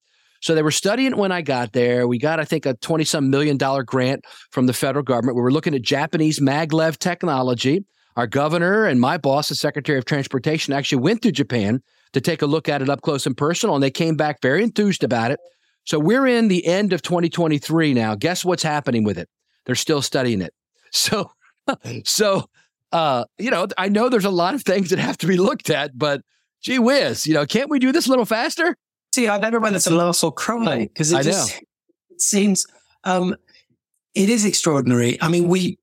So 0.41 0.55
they 0.55 0.62
were 0.62 0.72
studying 0.72 1.12
it 1.12 1.17
when 1.17 1.31
I 1.31 1.41
got 1.41 1.74
there. 1.74 2.08
We 2.08 2.17
got, 2.17 2.39
I 2.39 2.46
think, 2.46 2.65
a 2.65 2.74
20 2.75 3.03
some 3.03 3.29
million 3.29 3.58
dollar 3.58 3.84
grant 3.84 4.25
from 4.51 4.65
the 4.67 4.74
federal 4.74 5.03
government. 5.03 5.36
We 5.36 5.41
were 5.41 5.51
looking 5.51 5.75
at 5.75 5.81
Japanese 5.81 6.39
maglev 6.39 6.98
technology. 6.98 7.86
Our 8.15 8.27
governor 8.27 8.86
and 8.86 9.00
my 9.00 9.17
boss, 9.17 9.50
the 9.50 9.55
Secretary 9.55 9.98
of 9.98 10.05
Transportation, 10.05 10.74
actually 10.74 11.01
went 11.01 11.22
to 11.24 11.31
Japan 11.31 11.81
to 12.13 12.22
take 12.22 12.41
a 12.41 12.46
look 12.46 12.67
at 12.67 12.81
it 12.81 12.89
up 12.89 13.01
close 13.01 13.25
and 13.25 13.38
personal, 13.38 13.75
and 13.75 13.84
they 13.84 13.91
came 13.91 14.15
back 14.15 14.41
very 14.41 14.63
enthused 14.63 15.03
about 15.03 15.31
it. 15.31 15.39
So 15.86 16.00
we're 16.00 16.27
in 16.27 16.48
the 16.48 16.65
end 16.65 16.93
of 16.93 17.01
2023 17.01 17.93
now. 17.93 18.15
Guess 18.15 18.43
what's 18.43 18.63
happening 18.63 19.03
with 19.03 19.17
it? 19.17 19.29
They're 19.65 19.75
still 19.75 20.01
studying 20.01 20.41
it. 20.41 20.53
So, 20.91 21.29
so, 22.03 22.50
uh, 22.91 23.25
you 23.38 23.51
know, 23.51 23.67
I 23.77 23.89
know 23.89 24.10
there's 24.10 24.25
a 24.25 24.31
lot 24.31 24.55
of 24.55 24.63
things 24.63 24.89
that 24.89 24.98
have 24.98 25.19
to 25.19 25.27
be 25.27 25.38
looked 25.38 25.69
at, 25.69 25.96
but 25.96 26.22
gee 26.63 26.79
whiz, 26.79 27.27
you 27.27 27.36
know, 27.36 27.46
can't 27.46 27.69
we 27.69 27.77
do 27.77 27.91
this 27.91 28.08
a 28.08 28.10
little 28.10 28.25
faster? 28.25 28.75
See, 29.19 29.27
I 29.27 29.38
never 29.38 29.59
went 29.59 29.77
to 29.77 29.89
laugh 29.89 30.23
or 30.23 30.31
cry 30.31 30.88
because 30.88 31.11
it 31.11 31.23
just 31.23 31.61
it 32.09 32.21
seems 32.21 32.65
um, 33.03 33.35
it 34.15 34.29
is 34.29 34.45
extraordinary. 34.45 35.21
I 35.21 35.27
mean, 35.27 35.49
we 35.49 35.77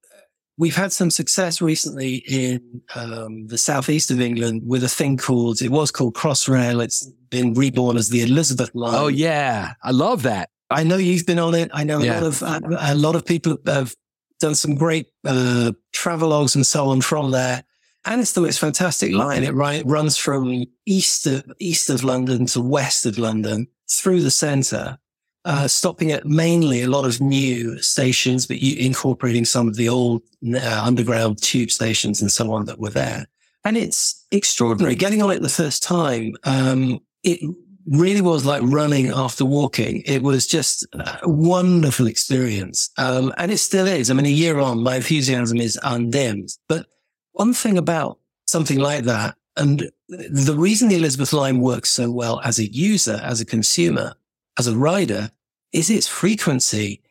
we've 0.57 0.75
had 0.75 0.91
some 0.91 1.11
success 1.11 1.61
recently 1.61 2.25
in 2.27 2.81
um, 2.95 3.47
the 3.49 3.59
southeast 3.59 4.11
of 4.11 4.23
England 4.23 4.63
with 4.65 4.83
a 4.85 4.89
thing 4.89 5.19
called 5.19 5.61
it 5.61 5.71
was 5.71 5.91
called 5.91 6.15
Crossrail. 6.15 6.83
It's 6.83 7.07
been 7.29 7.53
reborn 7.53 7.99
as 7.99 8.09
the 8.09 8.23
Elizabeth 8.23 8.75
Line. 8.75 8.95
Oh 8.95 9.09
yeah, 9.09 9.75
I 9.83 9.91
love 9.91 10.23
that. 10.23 10.49
I 10.71 10.83
know 10.83 10.97
you've 10.97 11.27
been 11.27 11.39
on 11.39 11.55
it. 11.55 11.71
I 11.75 11.85
know 11.85 11.99
a 11.99 12.09
lot 12.09 12.23
of 12.23 12.43
uh, 12.43 12.61
a 12.81 12.95
lot 12.95 13.17
of 13.17 13.27
people 13.27 13.59
have 13.67 13.95
done 14.41 14.55
some 14.55 14.77
great 14.77 15.09
uh, 15.27 15.73
travelogues 15.95 16.55
and 16.55 16.67
so 16.67 16.89
on 16.89 17.03
from 17.03 17.33
there. 17.33 17.65
And 18.07 18.21
it's 18.21 18.33
the 18.33 18.41
most 18.41 18.61
fantastic 18.61 19.13
line. 19.13 19.43
It 19.43 19.53
right, 19.53 19.83
runs 19.85 20.17
from 20.17 20.65
east 20.87 21.27
of 21.27 21.45
east 21.59 21.91
of 21.91 22.05
London 22.05 22.47
to 22.47 22.61
west 22.61 23.05
of 23.05 23.19
London 23.19 23.67
through 23.91 24.23
the 24.23 24.31
centre, 24.31 24.97
uh, 25.45 25.67
stopping 25.67 26.13
at 26.13 26.25
mainly 26.25 26.83
a 26.83 26.89
lot 26.89 27.05
of 27.05 27.21
new 27.21 27.83
stations, 27.83 28.47
but 28.47 28.59
incorporating 28.59 29.45
some 29.45 29.67
of 29.67 29.75
the 29.75 29.89
old 29.89 30.23
uh, 30.55 30.83
underground 30.85 31.43
tube 31.43 31.71
stations 31.71 32.23
and 32.23 32.31
so 32.31 32.53
on 32.53 32.65
that 32.67 32.79
were 32.79 32.91
there. 32.91 33.27
And 33.65 33.77
it's 33.77 34.25
extraordinary. 34.31 34.95
Getting 34.95 35.23
on 35.23 35.33
it 35.33 35.43
the 35.43 35.49
first 35.49 35.83
time, 35.83 36.37
um, 36.45 37.01
it 37.25 37.41
really 37.87 38.21
was 38.21 38.45
like 38.45 38.63
running 38.65 39.09
after 39.09 39.45
walking. 39.45 40.03
It 40.07 40.23
was 40.23 40.47
just 40.47 40.87
a 40.95 41.29
wonderful 41.29 42.07
experience. 42.07 42.91
Um, 42.99 43.33
and 43.37 43.51
it 43.51 43.59
still 43.59 43.89
is. 43.89 44.11
I 44.11 44.15
mean, 44.15 44.27
a 44.27 44.29
year 44.29 44.61
on, 44.61 44.83
my 44.83 44.97
enthusiasm 44.97 45.59
is 45.59 45.79
undimmed. 45.83 46.51
But 46.69 46.87
one 47.37 47.53
thing 47.53 47.77
about 47.79 48.19
something 48.47 48.79
like 48.79 49.05
that, 49.05 49.37
and 49.57 49.91
the 50.09 50.55
reason 50.57 50.89
the 50.89 50.97
Elizabeth 50.97 51.33
line 51.33 51.61
works 51.61 51.91
so 51.91 52.11
well 52.11 52.41
as 52.45 52.59
a 52.59 52.71
user, 52.71 53.21
as 53.23 53.41
a 53.41 53.45
consumer, 53.45 54.15
as 54.59 54.67
a 54.67 54.77
rider, 54.77 55.31
is 55.73 55.91
its 55.91 56.07
frequency. 56.07 57.03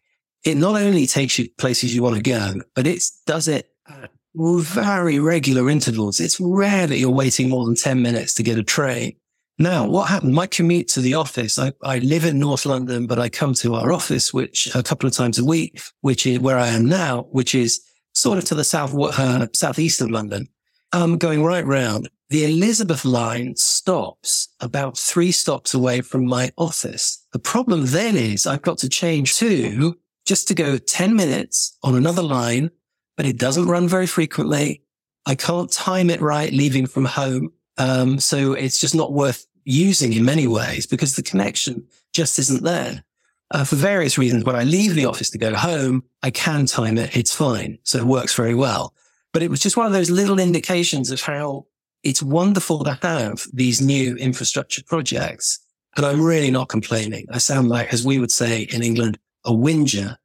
It 0.44 0.58
not 0.58 0.82
only 0.82 1.08
takes 1.08 1.39
you 1.39 1.50
places 1.58 1.96
you 1.96 2.03
want 2.03 2.15
to 2.15 2.22
go, 2.22 2.62
but 2.75 2.88
it 2.88 3.03
does 3.25 3.48
it 3.48 3.72
at 3.88 4.12
very 4.36 5.20
regular 5.20 5.70
intervals. 5.70 6.20
It's 6.20 6.39
rare 6.39 6.88
that 6.88 6.98
you're 6.98 7.10
waiting 7.10 7.50
more 7.50 7.65
than 7.65 7.75
10 7.75 8.01
minutes 8.01 8.34
to 8.36 8.44
get 8.44 8.58
a 8.58 8.63
train. 8.63 9.15
Now, 9.58 9.88
what 9.88 10.10
happened? 10.10 10.34
My 10.34 10.48
commute 10.48 10.89
to 10.89 11.01
the 11.01 11.13
office, 11.13 11.58
I, 11.58 11.72
I 11.82 12.00
live 12.00 12.25
in 12.25 12.39
North 12.39 12.65
London, 12.65 13.08
but 13.08 13.20
I 13.20 13.29
come 13.29 13.53
to 13.55 13.75
our 13.75 13.91
office, 13.94 14.34
which 14.34 14.74
a 14.75 14.84
couple 14.84 15.08
of 15.08 15.13
times 15.13 15.39
a 15.39 15.46
week, 15.46 15.82
which 16.01 16.25
is 16.27 16.39
where 16.39 16.58
I 16.58 16.67
am 16.67 16.86
now, 16.86 17.27
which 17.32 17.55
is 17.55 17.82
sort 18.16 18.40
of 18.40 18.46
to 18.46 18.56
the 18.56 18.64
south, 18.64 18.96
uh, 18.96 19.48
southeast 19.54 20.02
of 20.02 20.10
London. 20.10 20.48
Um, 20.92 21.18
going 21.18 21.44
right 21.44 21.66
round. 21.66 22.10
The 22.30 22.46
Elizabeth 22.46 23.06
line 23.06 23.56
stops 23.56 24.48
about 24.60 24.98
three 24.98 25.32
stops 25.32 25.74
away 25.74 26.02
from 26.02 26.26
my 26.26 26.52
office. 26.58 27.24
The 27.34 27.40
problem 27.40 27.86
then 27.88 28.16
is 28.16 28.48
I've 28.48 28.62
got 28.62 28.80
to 28.80 28.90
change 28.90 29.36
to 29.36 29.96
just 30.26 30.48
to 30.48 30.56
go 30.56 30.78
10 30.78 31.16
minutes 31.16 31.78
on 31.84 31.96
another 31.96 32.24
line, 32.24 32.72
but 33.16 33.26
it 33.26 33.38
doesn't 33.38 33.68
run 33.68 33.88
very 33.88 34.08
frequently. 34.08 34.82
I 35.28 35.36
can't 35.36 35.72
time 35.72 36.10
it 36.10 36.22
right 36.22 36.52
leaving 36.52 36.88
from 36.88 37.06
home. 37.06 37.52
Um, 37.78 38.20
so 38.20 38.54
it's 38.54 38.80
just 38.80 38.96
not 38.96 39.14
worth 39.14 39.46
using 39.66 40.14
in 40.14 40.26
many 40.26 40.48
ways 40.48 40.86
because 40.86 41.16
the 41.16 41.24
connection 41.24 41.86
just 42.14 42.40
isn't 42.40 42.64
there. 42.64 43.04
Uh, 43.52 43.64
for 43.64 43.75
various 43.75 44.18
reasons, 44.18 44.44
when 44.44 44.56
I 44.56 44.64
leave 44.64 44.96
the 44.96 45.06
office 45.06 45.30
to 45.32 45.38
go 45.38 45.54
home, 45.54 46.04
I 46.24 46.32
can 46.32 46.66
time 46.66 46.98
it. 46.98 47.16
It's 47.16 47.34
fine. 47.34 47.78
So 47.84 48.00
it 48.00 48.06
works 48.06 48.34
very 48.36 48.56
well. 48.56 48.94
But 49.34 49.44
it 49.44 49.50
was 49.50 49.60
just 49.60 49.78
one 49.78 49.86
of 49.86 49.92
those 49.92 50.10
little 50.10 50.40
indications 50.40 51.12
of 51.12 51.22
how 51.22 51.68
it's 52.04 52.24
wonderful 52.24 52.84
to 52.84 52.98
have 53.02 53.46
these 53.54 53.82
new 53.82 54.16
infrastructure 54.16 54.82
projects. 54.84 55.60
And 55.96 56.06
I'm 56.06 56.22
really 56.22 56.52
not 56.52 56.70
complaining. 56.70 57.25
I 57.32 57.38
sound 57.38 57.70
like, 57.70 57.94
as 57.94 58.06
we 58.06 58.20
would 58.20 58.32
say 58.32 58.64
in 58.64 58.82
England, 58.82 59.20
a 59.44 59.54
whinger. 59.54 60.18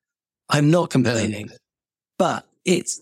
I'm 0.49 0.71
not 0.71 0.91
complaining, 0.91 1.51
but 2.19 2.47
it's 2.65 3.01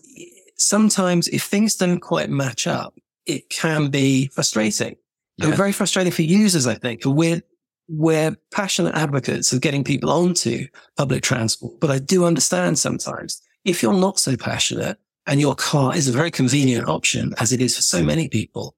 sometimes 0.55 1.27
if 1.29 1.43
things 1.43 1.75
don't 1.75 1.99
quite 1.99 2.29
match 2.29 2.67
up, 2.67 2.93
it 3.25 3.49
can 3.49 3.89
be 3.89 4.27
frustrating. 4.27 4.97
Yeah. 5.37 5.47
And 5.47 5.55
very 5.55 5.71
frustrating 5.71 6.11
for 6.11 6.21
users, 6.21 6.67
I 6.67 6.75
think. 6.75 7.01
We're, 7.05 7.41
we're 7.89 8.35
passionate 8.51 8.95
advocates 8.95 9.51
of 9.51 9.61
getting 9.61 9.83
people 9.83 10.09
onto 10.11 10.67
public 10.97 11.23
transport, 11.23 11.79
but 11.79 11.89
I 11.89 11.99
do 11.99 12.25
understand 12.25 12.77
sometimes 12.77 13.41
if 13.65 13.81
you're 13.81 13.93
not 13.93 14.19
so 14.19 14.37
passionate 14.37 14.97
and 15.25 15.41
your 15.41 15.55
car 15.55 15.95
is 15.95 16.07
a 16.07 16.11
very 16.11 16.31
convenient 16.31 16.87
option 16.87 17.33
as 17.39 17.51
it 17.51 17.61
is 17.61 17.75
for 17.75 17.81
so 17.81 18.03
many 18.03 18.29
people 18.29 18.75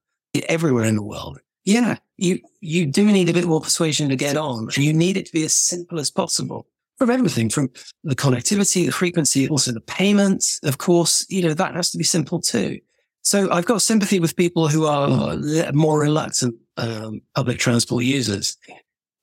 everywhere 0.48 0.86
in 0.86 0.96
the 0.96 1.04
world. 1.04 1.40
Yeah, 1.66 1.98
you, 2.18 2.40
you 2.62 2.88
do 2.88 3.06
need 3.06 3.30
a 3.30 3.34
bit 3.34 3.46
more 3.46 3.62
persuasion 3.62 4.10
to 4.10 4.16
get 4.16 4.38
on 4.38 4.64
and 4.64 4.78
you 4.78 4.94
need 4.94 5.18
it 5.18 5.28
to 5.28 5.32
be 5.32 5.44
as 5.44 5.54
simple 5.54 6.00
as 6.00 6.10
possible 6.10 6.66
from 6.98 7.10
everything 7.10 7.50
from 7.50 7.70
the 8.04 8.16
connectivity, 8.16 8.86
the 8.86 8.92
frequency, 8.92 9.50
also 9.50 9.72
the 9.72 9.82
payments. 9.82 10.60
Of 10.64 10.78
course, 10.78 11.26
you 11.30 11.42
know, 11.42 11.54
that 11.54 11.76
has 11.76 11.92
to 11.92 11.98
be 11.98 12.04
simple 12.04 12.40
too. 12.40 12.80
So 13.24 13.52
I've 13.52 13.66
got 13.66 13.82
sympathy 13.82 14.20
with 14.20 14.36
people 14.36 14.68
who 14.68 14.86
are 14.86 15.38
more 15.74 16.00
reluctant 16.00 16.56
um, 16.78 17.22
public 17.36 17.60
transport 17.60 18.04
users. 18.04 18.58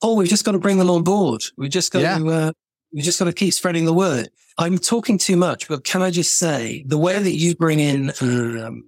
Oh, 0.02 0.14
we've 0.14 0.28
just 0.28 0.44
got 0.44 0.52
to 0.52 0.58
bring 0.58 0.78
them 0.78 0.90
on 0.90 1.02
board. 1.02 1.42
We've 1.56 1.70
just 1.70 1.92
got 1.92 2.02
yeah. 2.02 2.18
to, 2.18 2.28
uh, 2.30 2.52
we 2.92 3.02
just 3.02 3.18
got 3.18 3.26
to 3.26 3.32
keep 3.32 3.52
spreading 3.52 3.84
the 3.84 3.92
word. 3.92 4.28
I'm 4.56 4.78
talking 4.78 5.18
too 5.18 5.36
much, 5.36 5.68
but 5.68 5.84
can 5.84 6.02
I 6.02 6.10
just 6.10 6.38
say 6.38 6.84
the 6.86 6.98
way 6.98 7.18
that 7.18 7.34
you 7.34 7.54
bring 7.54 7.80
in, 7.80 8.12
um, 8.20 8.84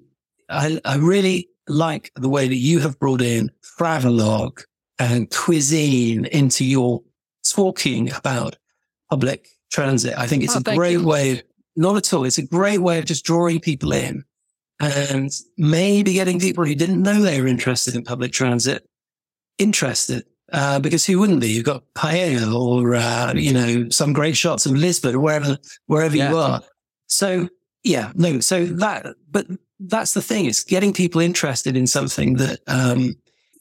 I, 0.49 0.81
I 0.85 0.97
really 0.97 1.49
like 1.69 2.11
the 2.17 2.29
way 2.29 2.49
that 2.49 2.57
you 2.57 2.81
have 2.81 2.99
brought 2.99 3.23
in 3.23 3.51
travelogue 3.77 4.61
and 4.99 5.31
cuisine 5.31 6.27
into 6.27 6.65
your 6.65 7.03
talking 7.49 8.13
about 8.13 8.57
public 9.09 9.49
transit. 9.71 10.15
I 10.17 10.27
think 10.27 10.45
it's 10.45 10.57
oh, 10.57 10.63
a 10.65 10.75
great 10.75 10.93
you. 10.93 11.07
way. 11.07 11.43
Not 11.77 11.97
at 11.97 12.13
all. 12.13 12.25
It's 12.25 12.39
a 12.39 12.47
great 12.47 12.79
way 12.79 12.99
of 12.99 13.05
just 13.05 13.25
drawing 13.25 13.61
people 13.61 13.93
in 13.93 14.25
and 14.81 15.31
maybe 15.57 16.15
getting 16.15 16.41
people 16.41 16.65
who 16.65 16.75
didn't 16.75 17.03
know 17.03 17.21
they 17.21 17.41
were 17.41 17.47
interested 17.47 17.95
in 17.95 18.03
public 18.03 18.33
transit 18.33 18.87
interested. 19.61 20.25
Uh, 20.53 20.81
because 20.81 21.07
who 21.07 21.19
wouldn't 21.19 21.41
be? 21.41 21.49
You've 21.49 21.65
got 21.65 21.85
paella 21.95 22.53
or, 22.53 22.97
uh, 22.97 23.33
you 23.35 23.53
know, 23.53 23.89
some 23.89 24.13
great 24.13 24.37
shots 24.37 24.67
of 24.67 24.73
Lisbon 24.73 25.15
or 25.15 25.21
wherever, 25.21 25.59
wherever 25.87 26.17
yeah. 26.17 26.31
you 26.31 26.39
are. 26.39 26.63
So 27.07 27.49
yeah, 27.85 28.13
no, 28.15 28.41
so 28.41 28.67
that, 28.67 29.07
but 29.31 29.47
that's 29.79 30.13
the 30.13 30.23
thing. 30.23 30.47
It's 30.47 30.65
getting 30.65 30.93
people 30.93 31.21
interested 31.21 31.77
in 31.77 31.87
something 31.87 32.35
that, 32.35 32.61
um, 32.67 33.15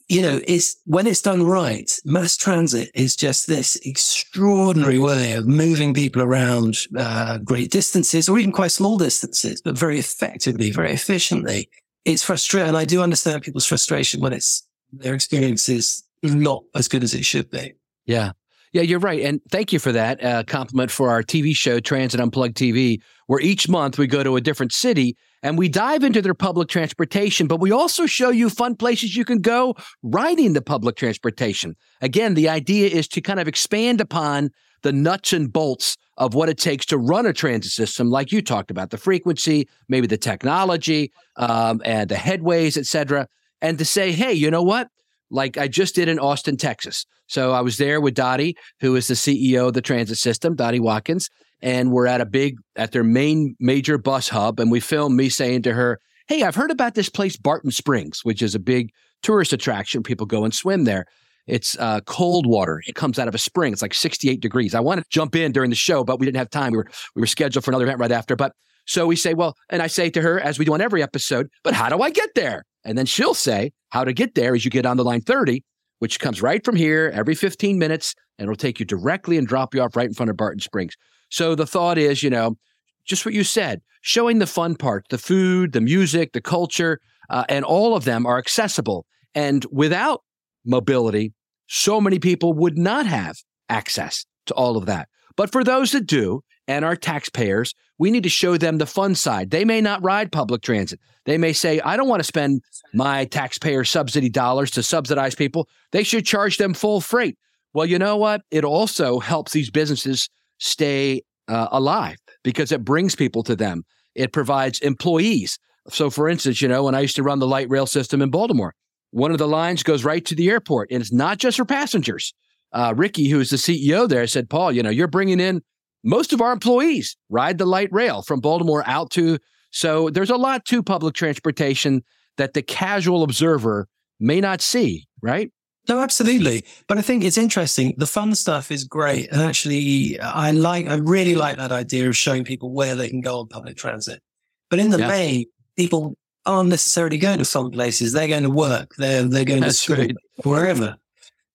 you 0.08 0.20
know, 0.20 0.40
is 0.48 0.76
when 0.84 1.06
it's 1.06 1.22
done 1.22 1.44
right, 1.44 1.90
mass 2.04 2.36
transit 2.36 2.90
is 2.94 3.14
just 3.14 3.46
this 3.46 3.76
extraordinary 3.84 4.98
way 4.98 5.34
of 5.34 5.46
moving 5.46 5.94
people 5.94 6.20
around 6.20 6.76
uh, 6.98 7.38
great 7.38 7.70
distances 7.70 8.28
or 8.28 8.38
even 8.38 8.52
quite 8.52 8.72
small 8.72 8.98
distances, 8.98 9.62
but 9.62 9.78
very 9.78 9.98
effectively, 9.98 10.72
very 10.72 10.90
efficiently. 10.92 11.70
It's 12.04 12.24
frustrating. 12.24 12.68
And 12.68 12.76
I 12.76 12.84
do 12.84 13.02
understand 13.02 13.42
people's 13.42 13.66
frustration 13.66 14.20
when 14.20 14.32
it's 14.32 14.66
their 14.92 15.14
experience 15.14 15.68
is 15.68 16.02
not 16.22 16.62
as 16.74 16.88
good 16.88 17.02
as 17.02 17.14
it 17.14 17.24
should 17.24 17.50
be. 17.50 17.74
Yeah. 18.06 18.32
Yeah, 18.72 18.82
you're 18.82 19.00
right. 19.00 19.20
And 19.22 19.40
thank 19.50 19.72
you 19.72 19.80
for 19.80 19.90
that 19.90 20.22
uh, 20.22 20.44
compliment 20.44 20.92
for 20.92 21.10
our 21.10 21.24
TV 21.24 21.56
show, 21.56 21.80
Transit 21.80 22.20
Unplugged 22.20 22.56
TV, 22.56 23.00
where 23.26 23.40
each 23.40 23.68
month 23.68 23.98
we 23.98 24.06
go 24.06 24.22
to 24.22 24.36
a 24.36 24.40
different 24.40 24.72
city 24.72 25.16
and 25.42 25.58
we 25.58 25.68
dive 25.68 26.04
into 26.04 26.22
their 26.22 26.34
public 26.34 26.68
transportation, 26.68 27.48
but 27.48 27.58
we 27.58 27.72
also 27.72 28.06
show 28.06 28.30
you 28.30 28.48
fun 28.48 28.76
places 28.76 29.16
you 29.16 29.24
can 29.24 29.40
go 29.40 29.74
riding 30.02 30.52
the 30.52 30.62
public 30.62 30.94
transportation. 30.94 31.74
Again, 32.00 32.34
the 32.34 32.48
idea 32.48 32.88
is 32.88 33.08
to 33.08 33.20
kind 33.20 33.40
of 33.40 33.48
expand 33.48 34.00
upon 34.00 34.50
the 34.82 34.92
nuts 34.92 35.32
and 35.32 35.52
bolts 35.52 35.96
of 36.16 36.34
what 36.34 36.48
it 36.48 36.58
takes 36.58 36.86
to 36.86 36.98
run 36.98 37.26
a 37.26 37.32
transit 37.32 37.72
system, 37.72 38.08
like 38.08 38.30
you 38.30 38.40
talked 38.40 38.70
about, 38.70 38.90
the 38.90 38.98
frequency, 38.98 39.68
maybe 39.88 40.06
the 40.06 40.18
technology, 40.18 41.10
um, 41.36 41.80
and 41.84 42.08
the 42.08 42.14
headways, 42.14 42.76
et 42.76 42.86
cetera, 42.86 43.26
and 43.60 43.78
to 43.78 43.84
say, 43.84 44.12
hey, 44.12 44.32
you 44.32 44.50
know 44.50 44.62
what? 44.62 44.88
Like 45.30 45.56
I 45.56 45.68
just 45.68 45.94
did 45.94 46.08
in 46.08 46.18
Austin, 46.18 46.56
Texas. 46.56 47.06
So 47.26 47.52
I 47.52 47.60
was 47.60 47.76
there 47.76 48.00
with 48.00 48.14
Dottie, 48.14 48.56
who 48.80 48.96
is 48.96 49.08
the 49.08 49.14
CEO 49.14 49.68
of 49.68 49.74
the 49.74 49.80
transit 49.80 50.18
system, 50.18 50.56
Dottie 50.56 50.80
Watkins, 50.80 51.28
and 51.62 51.92
we're 51.92 52.06
at 52.06 52.20
a 52.20 52.26
big 52.26 52.56
at 52.76 52.92
their 52.92 53.04
main 53.04 53.54
major 53.60 53.98
bus 53.98 54.28
hub 54.28 54.60
and 54.60 54.70
we 54.70 54.80
filmed 54.80 55.16
me 55.16 55.28
saying 55.28 55.62
to 55.62 55.74
her 55.74 56.00
hey 56.26 56.42
i've 56.42 56.54
heard 56.54 56.70
about 56.70 56.94
this 56.94 57.10
place 57.10 57.36
barton 57.36 57.70
springs 57.70 58.20
which 58.24 58.40
is 58.40 58.54
a 58.54 58.58
big 58.58 58.90
tourist 59.22 59.52
attraction 59.52 60.02
people 60.02 60.26
go 60.26 60.44
and 60.44 60.54
swim 60.54 60.84
there 60.84 61.04
It's 61.46 61.76
uh, 61.78 62.00
cold 62.06 62.46
water. 62.46 62.80
It 62.86 62.94
comes 62.94 63.18
out 63.18 63.28
of 63.28 63.34
a 63.34 63.38
spring. 63.38 63.72
It's 63.72 63.82
like 63.82 63.94
68 63.94 64.40
degrees. 64.40 64.74
I 64.74 64.80
wanted 64.80 65.02
to 65.02 65.10
jump 65.10 65.34
in 65.34 65.52
during 65.52 65.70
the 65.70 65.76
show, 65.76 66.04
but 66.04 66.20
we 66.20 66.26
didn't 66.26 66.38
have 66.38 66.50
time. 66.50 66.72
We 66.72 66.78
were 66.78 66.88
we 67.14 67.20
were 67.20 67.26
scheduled 67.26 67.64
for 67.64 67.70
another 67.70 67.86
event 67.86 67.98
right 67.98 68.12
after. 68.12 68.36
But 68.36 68.52
so 68.86 69.06
we 69.06 69.16
say, 69.16 69.34
well, 69.34 69.54
and 69.68 69.82
I 69.82 69.88
say 69.88 70.10
to 70.10 70.22
her, 70.22 70.38
as 70.40 70.58
we 70.58 70.64
do 70.64 70.74
on 70.74 70.80
every 70.80 71.02
episode, 71.02 71.48
but 71.64 71.74
how 71.74 71.88
do 71.88 72.00
I 72.02 72.10
get 72.10 72.30
there? 72.34 72.64
And 72.84 72.96
then 72.96 73.06
she'll 73.06 73.34
say, 73.34 73.72
how 73.90 74.04
to 74.04 74.12
get 74.12 74.34
there 74.34 74.54
is 74.54 74.64
you 74.64 74.70
get 74.70 74.86
on 74.86 74.96
the 74.96 75.04
line 75.04 75.20
30, 75.20 75.64
which 75.98 76.20
comes 76.20 76.42
right 76.42 76.64
from 76.64 76.76
here 76.76 77.10
every 77.14 77.34
15 77.34 77.78
minutes, 77.78 78.14
and 78.38 78.46
it'll 78.46 78.56
take 78.56 78.80
you 78.80 78.86
directly 78.86 79.36
and 79.36 79.46
drop 79.46 79.74
you 79.74 79.82
off 79.82 79.96
right 79.96 80.08
in 80.08 80.14
front 80.14 80.30
of 80.30 80.36
Barton 80.36 80.60
Springs. 80.60 80.94
So 81.30 81.54
the 81.54 81.66
thought 81.66 81.98
is, 81.98 82.22
you 82.22 82.30
know, 82.30 82.56
just 83.04 83.24
what 83.24 83.34
you 83.34 83.44
said, 83.44 83.82
showing 84.02 84.38
the 84.38 84.46
fun 84.46 84.76
part, 84.76 85.06
the 85.10 85.18
food, 85.18 85.72
the 85.72 85.80
music, 85.80 86.32
the 86.32 86.40
culture, 86.40 87.00
uh, 87.28 87.44
and 87.48 87.64
all 87.64 87.94
of 87.94 88.04
them 88.04 88.26
are 88.26 88.38
accessible. 88.38 89.06
And 89.34 89.64
without 89.70 90.22
mobility, 90.64 91.32
so 91.66 92.00
many 92.00 92.18
people 92.18 92.52
would 92.54 92.76
not 92.76 93.06
have 93.06 93.36
access 93.68 94.24
to 94.46 94.54
all 94.54 94.76
of 94.76 94.86
that. 94.86 95.08
But 95.36 95.52
for 95.52 95.62
those 95.62 95.92
that 95.92 96.06
do 96.06 96.42
and 96.68 96.84
our 96.84 96.96
taxpayers, 96.96 97.74
we 97.98 98.10
need 98.10 98.22
to 98.22 98.28
show 98.28 98.56
them 98.56 98.78
the 98.78 98.86
fun 98.86 99.14
side. 99.14 99.50
They 99.50 99.64
may 99.64 99.80
not 99.80 100.02
ride 100.02 100.32
public 100.32 100.62
transit. 100.62 101.00
They 101.26 101.36
may 101.36 101.52
say, 101.52 101.80
I 101.80 101.96
don't 101.96 102.08
want 102.08 102.20
to 102.20 102.24
spend 102.24 102.62
my 102.94 103.24
taxpayer 103.26 103.84
subsidy 103.84 104.30
dollars 104.30 104.70
to 104.72 104.82
subsidize 104.82 105.34
people. 105.34 105.68
They 105.92 106.02
should 106.02 106.24
charge 106.24 106.56
them 106.56 106.74
full 106.74 107.00
freight. 107.00 107.36
Well, 107.72 107.86
you 107.86 107.98
know 107.98 108.16
what? 108.16 108.42
It 108.50 108.64
also 108.64 109.20
helps 109.20 109.52
these 109.52 109.70
businesses 109.70 110.28
stay 110.58 111.22
uh, 111.48 111.68
alive 111.70 112.16
because 112.42 112.72
it 112.72 112.84
brings 112.84 113.14
people 113.14 113.42
to 113.44 113.54
them. 113.54 113.84
It 114.14 114.32
provides 114.32 114.80
employees. 114.80 115.58
So, 115.88 116.10
for 116.10 116.28
instance, 116.28 116.62
you 116.62 116.68
know, 116.68 116.84
when 116.84 116.94
I 116.94 117.00
used 117.00 117.16
to 117.16 117.22
run 117.22 117.38
the 117.38 117.46
light 117.46 117.68
rail 117.68 117.86
system 117.86 118.22
in 118.22 118.30
Baltimore, 118.30 118.74
one 119.10 119.32
of 119.32 119.38
the 119.38 119.48
lines 119.48 119.82
goes 119.82 120.04
right 120.04 120.24
to 120.24 120.34
the 120.34 120.50
airport, 120.50 120.90
and 120.90 121.00
it's 121.00 121.12
not 121.12 121.38
just 121.38 121.56
for 121.56 121.64
passengers. 121.64 122.32
Uh, 122.72 122.94
Ricky, 122.96 123.28
who's 123.28 123.50
the 123.50 123.56
CEO 123.56 124.08
there, 124.08 124.26
said, 124.26 124.48
Paul, 124.48 124.72
you 124.72 124.82
know, 124.82 124.90
you're 124.90 125.08
bringing 125.08 125.40
in 125.40 125.62
most 126.02 126.32
of 126.32 126.40
our 126.40 126.52
employees 126.52 127.16
ride 127.28 127.58
the 127.58 127.66
light 127.66 127.92
rail 127.92 128.22
from 128.22 128.40
Baltimore 128.40 128.82
out 128.86 129.10
to. 129.12 129.38
So 129.70 130.10
there's 130.10 130.30
a 130.30 130.36
lot 130.36 130.64
to 130.66 130.82
public 130.82 131.14
transportation 131.14 132.02
that 132.36 132.54
the 132.54 132.62
casual 132.62 133.22
observer 133.22 133.86
may 134.18 134.40
not 134.40 134.60
see, 134.60 135.06
right? 135.22 135.50
No, 135.88 136.00
absolutely. 136.00 136.64
But 136.88 136.98
I 136.98 137.02
think 137.02 137.24
it's 137.24 137.38
interesting. 137.38 137.94
The 137.96 138.06
fun 138.06 138.34
stuff 138.34 138.70
is 138.70 138.84
great. 138.84 139.30
And 139.32 139.40
actually, 139.40 140.20
I 140.20 140.50
like, 140.50 140.86
I 140.86 140.94
really 140.96 141.34
like 141.34 141.56
that 141.56 141.72
idea 141.72 142.08
of 142.08 142.16
showing 142.16 142.44
people 142.44 142.70
where 142.70 142.94
they 142.94 143.08
can 143.08 143.20
go 143.20 143.40
on 143.40 143.48
public 143.48 143.76
transit. 143.76 144.22
But 144.68 144.78
in 144.78 144.90
the 144.90 144.98
yeah. 144.98 145.08
main, 145.08 145.44
people 145.76 146.16
aren't 146.46 146.68
necessarily 146.68 147.18
going 147.18 147.38
to 147.38 147.44
some 147.44 147.70
places. 147.70 148.12
They're 148.12 148.28
going 148.28 148.44
to 148.44 148.50
work. 148.50 148.92
They're, 148.98 149.24
they're 149.24 149.44
going 149.44 149.62
That's 149.62 149.84
to 149.84 149.92
school, 149.92 149.96
right. 149.96 150.16
wherever. 150.44 150.96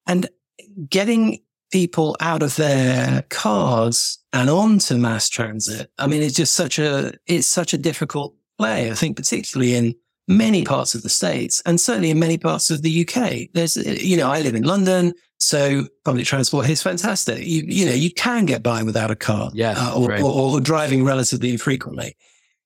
And 0.07 0.27
getting 0.89 1.39
people 1.75 2.15
out 2.22 2.41
of 2.41 2.55
their 2.55 3.22
cars 3.24 4.17
and 4.32 4.50
onto 4.50 4.96
mass 4.96 5.27
transit. 5.27 5.91
I 6.00 6.08
mean, 6.08 6.22
it's 6.22 6.34
just 6.34 6.53
such 6.53 6.79
a, 6.79 7.12
it's 7.25 7.48
such 7.48 7.74
a 7.74 7.77
difficult 7.77 8.34
play. 8.58 8.89
I 8.89 8.94
think 8.94 9.17
particularly 9.17 9.75
in 9.75 9.94
many 10.25 10.63
parts 10.63 10.96
of 10.96 11.01
the 11.01 11.10
States 11.10 11.62
and 11.65 11.82
certainly 11.82 12.12
in 12.12 12.17
many 12.17 12.38
parts 12.38 12.72
of 12.72 12.82
the 12.82 13.05
UK. 13.05 13.50
There's, 13.53 13.75
you 13.75 14.15
know, 14.15 14.32
I 14.32 14.39
live 14.39 14.55
in 14.55 14.63
London. 14.63 15.13
So 15.41 15.88
public 16.05 16.25
transport 16.25 16.70
is 16.70 16.82
fantastic. 16.82 17.39
You, 17.39 17.63
you 17.67 17.86
know, 17.86 17.91
you 17.91 18.10
can 18.10 18.46
get 18.46 18.63
by 18.63 18.82
without 18.82 19.12
a 19.12 19.15
car 19.17 19.51
yeah, 19.53 19.74
uh, 19.75 20.00
or, 20.00 20.08
right. 20.08 20.22
or, 20.22 20.32
or 20.32 20.62
driving 20.62 21.03
relatively 21.03 21.51
infrequently. 21.51 22.15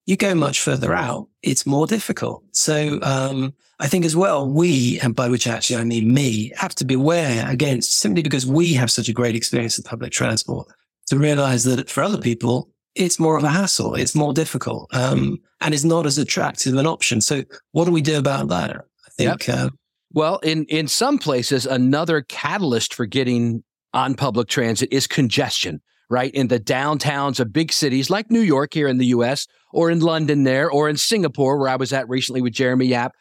You 0.10 0.18
go 0.18 0.34
much 0.34 0.60
further 0.60 0.92
out, 0.92 1.28
it's 1.44 1.68
more 1.68 1.86
difficult. 1.86 2.44
So, 2.52 2.98
um, 3.04 3.54
I 3.80 3.86
think 3.86 4.06
as 4.06 4.16
well, 4.16 4.50
we, 4.50 5.00
and 5.02 5.16
by 5.16 5.30
which 5.30 5.46
actually 5.46 5.76
I 5.76 5.84
mean 5.84 6.12
me, 6.12 6.52
have 6.58 6.74
to 6.76 6.84
be 6.84 6.96
aware 6.96 7.48
against 7.48 8.00
simply 8.00 8.24
because 8.24 8.44
we 8.44 8.74
have 8.74 8.90
such 8.90 9.08
a 9.08 9.14
great 9.14 9.36
experience 9.36 9.78
with 9.78 9.86
public 9.86 10.12
transport 10.12 10.68
to 11.10 11.20
realize 11.20 11.64
that 11.66 11.92
for 11.92 12.02
other 12.02 12.18
people, 12.18 12.72
it's 12.96 13.20
more 13.20 13.38
of 13.38 13.44
a 13.44 13.50
hassle. 13.50 13.94
It's 13.94 14.16
more 14.16 14.34
difficult. 14.34 14.90
Um, 14.96 15.38
and 15.62 15.76
it's 15.76 15.84
not 15.84 16.08
as 16.08 16.18
attractive 16.18 16.74
an 16.74 16.88
option. 16.88 17.22
So 17.22 17.44
what 17.74 17.86
do 17.86 17.92
we 17.92 18.02
do 18.02 18.18
about 18.18 18.48
that? 18.48 18.78
I 18.78 19.10
think, 19.16 19.48
yep. 19.48 19.58
uh, 19.58 19.70
well, 20.12 20.40
in, 20.40 20.66
in 20.70 20.88
some 20.88 21.20
places, 21.20 21.68
another 21.68 22.24
catalyst 22.24 22.96
for 22.96 23.06
getting 23.06 23.64
on 23.94 24.16
public 24.16 24.48
transit 24.48 24.90
is 24.92 25.06
congestion, 25.06 25.82
right? 26.10 26.32
In 26.34 26.48
the 26.48 26.60
downtowns 26.60 27.40
of 27.40 27.54
big 27.54 27.72
cities 27.72 28.10
like 28.10 28.32
New 28.32 28.42
York 28.42 28.74
here 28.74 28.88
in 28.88 28.98
the 28.98 29.08
US, 29.08 29.48
or 29.72 29.92
in 29.92 30.00
London 30.00 30.44
there, 30.44 30.70
or 30.70 30.90
in 30.90 30.98
Singapore, 30.98 31.58
where 31.58 31.70
I 31.70 31.76
was 31.76 31.94
at 31.94 32.10
recently 32.10 32.42
with 32.42 32.54
Jeremy 32.54 32.88
Yap. 32.88 33.14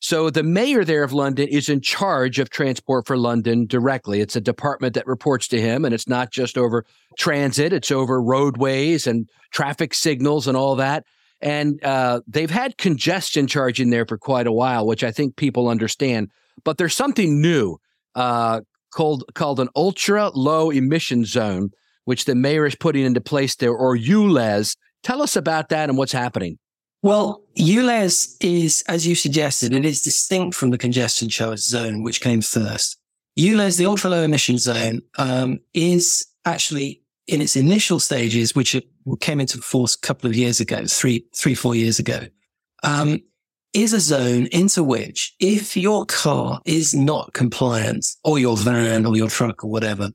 So 0.00 0.30
the 0.30 0.44
mayor 0.44 0.84
there 0.84 1.02
of 1.02 1.12
London 1.12 1.48
is 1.48 1.68
in 1.68 1.80
charge 1.80 2.38
of 2.38 2.50
transport 2.50 3.06
for 3.06 3.16
London 3.16 3.66
directly. 3.66 4.20
It's 4.20 4.36
a 4.36 4.40
department 4.40 4.94
that 4.94 5.08
reports 5.08 5.48
to 5.48 5.60
him, 5.60 5.84
and 5.84 5.92
it's 5.92 6.08
not 6.08 6.30
just 6.30 6.56
over 6.56 6.84
transit, 7.18 7.72
it's 7.72 7.90
over 7.90 8.22
roadways 8.22 9.08
and 9.08 9.28
traffic 9.50 9.92
signals 9.92 10.46
and 10.46 10.56
all 10.56 10.76
that. 10.76 11.04
And 11.40 11.82
uh, 11.84 12.20
they've 12.28 12.50
had 12.50 12.78
congestion 12.78 13.48
charging 13.48 13.90
there 13.90 14.06
for 14.06 14.18
quite 14.18 14.46
a 14.46 14.52
while, 14.52 14.86
which 14.86 15.02
I 15.02 15.10
think 15.10 15.36
people 15.36 15.68
understand. 15.68 16.30
But 16.64 16.78
there's 16.78 16.94
something 16.94 17.40
new 17.40 17.78
uh, 18.14 18.60
called 18.92 19.24
called 19.34 19.60
an 19.60 19.68
ultra 19.74 20.30
low 20.30 20.70
emission 20.70 21.24
zone, 21.24 21.70
which 22.08 22.24
the 22.24 22.34
mayor 22.34 22.64
is 22.64 22.74
putting 22.74 23.04
into 23.04 23.20
place 23.20 23.54
there, 23.56 23.70
or 23.70 23.94
ULEZ. 23.94 24.74
Tell 25.02 25.20
us 25.20 25.36
about 25.36 25.68
that 25.68 25.90
and 25.90 25.98
what's 25.98 26.10
happening. 26.10 26.58
Well, 27.02 27.44
ULEZ 27.58 28.36
is, 28.40 28.82
as 28.88 29.06
you 29.06 29.14
suggested, 29.14 29.74
it 29.74 29.84
is 29.84 30.00
distinct 30.00 30.56
from 30.56 30.70
the 30.70 30.78
congestion 30.78 31.28
charge 31.28 31.58
zone, 31.58 32.02
which 32.02 32.22
came 32.22 32.40
first. 32.40 32.98
ULEZ, 33.38 33.76
the 33.76 33.84
ultra 33.84 34.08
low 34.08 34.22
emission 34.22 34.56
zone, 34.56 35.02
um, 35.18 35.58
is 35.74 36.26
actually 36.46 37.02
in 37.26 37.42
its 37.42 37.56
initial 37.56 38.00
stages, 38.00 38.54
which 38.54 38.74
came 39.20 39.38
into 39.38 39.58
force 39.58 39.94
a 39.94 40.00
couple 40.00 40.30
of 40.30 40.34
years 40.34 40.60
ago, 40.60 40.86
three, 40.86 41.26
three, 41.36 41.54
four 41.54 41.74
years 41.74 41.98
ago, 41.98 42.20
um, 42.84 43.20
is 43.74 43.92
a 43.92 44.00
zone 44.00 44.46
into 44.46 44.82
which 44.82 45.34
if 45.40 45.76
your 45.76 46.06
car 46.06 46.62
is 46.64 46.94
not 46.94 47.34
compliant 47.34 48.06
or 48.24 48.38
your 48.38 48.56
van 48.56 49.04
or 49.04 49.14
your 49.14 49.28
truck 49.28 49.62
or 49.62 49.70
whatever, 49.70 50.08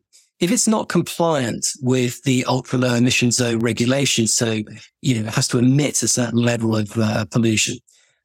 if 0.44 0.52
it's 0.52 0.68
not 0.68 0.90
compliant 0.90 1.66
with 1.82 2.22
the 2.24 2.44
ultra 2.46 2.78
low 2.78 2.96
emission 2.96 3.32
zone 3.32 3.60
regulation, 3.60 4.28
so, 4.28 4.62
you 5.02 5.16
know, 5.22 5.28
it 5.28 5.34
has 5.34 5.48
to 5.48 5.58
emit 5.58 6.04
a 6.04 6.08
certain 6.08 6.40
level 6.40 6.76
of 6.76 6.92
uh, 6.98 7.24
pollution, 7.32 7.78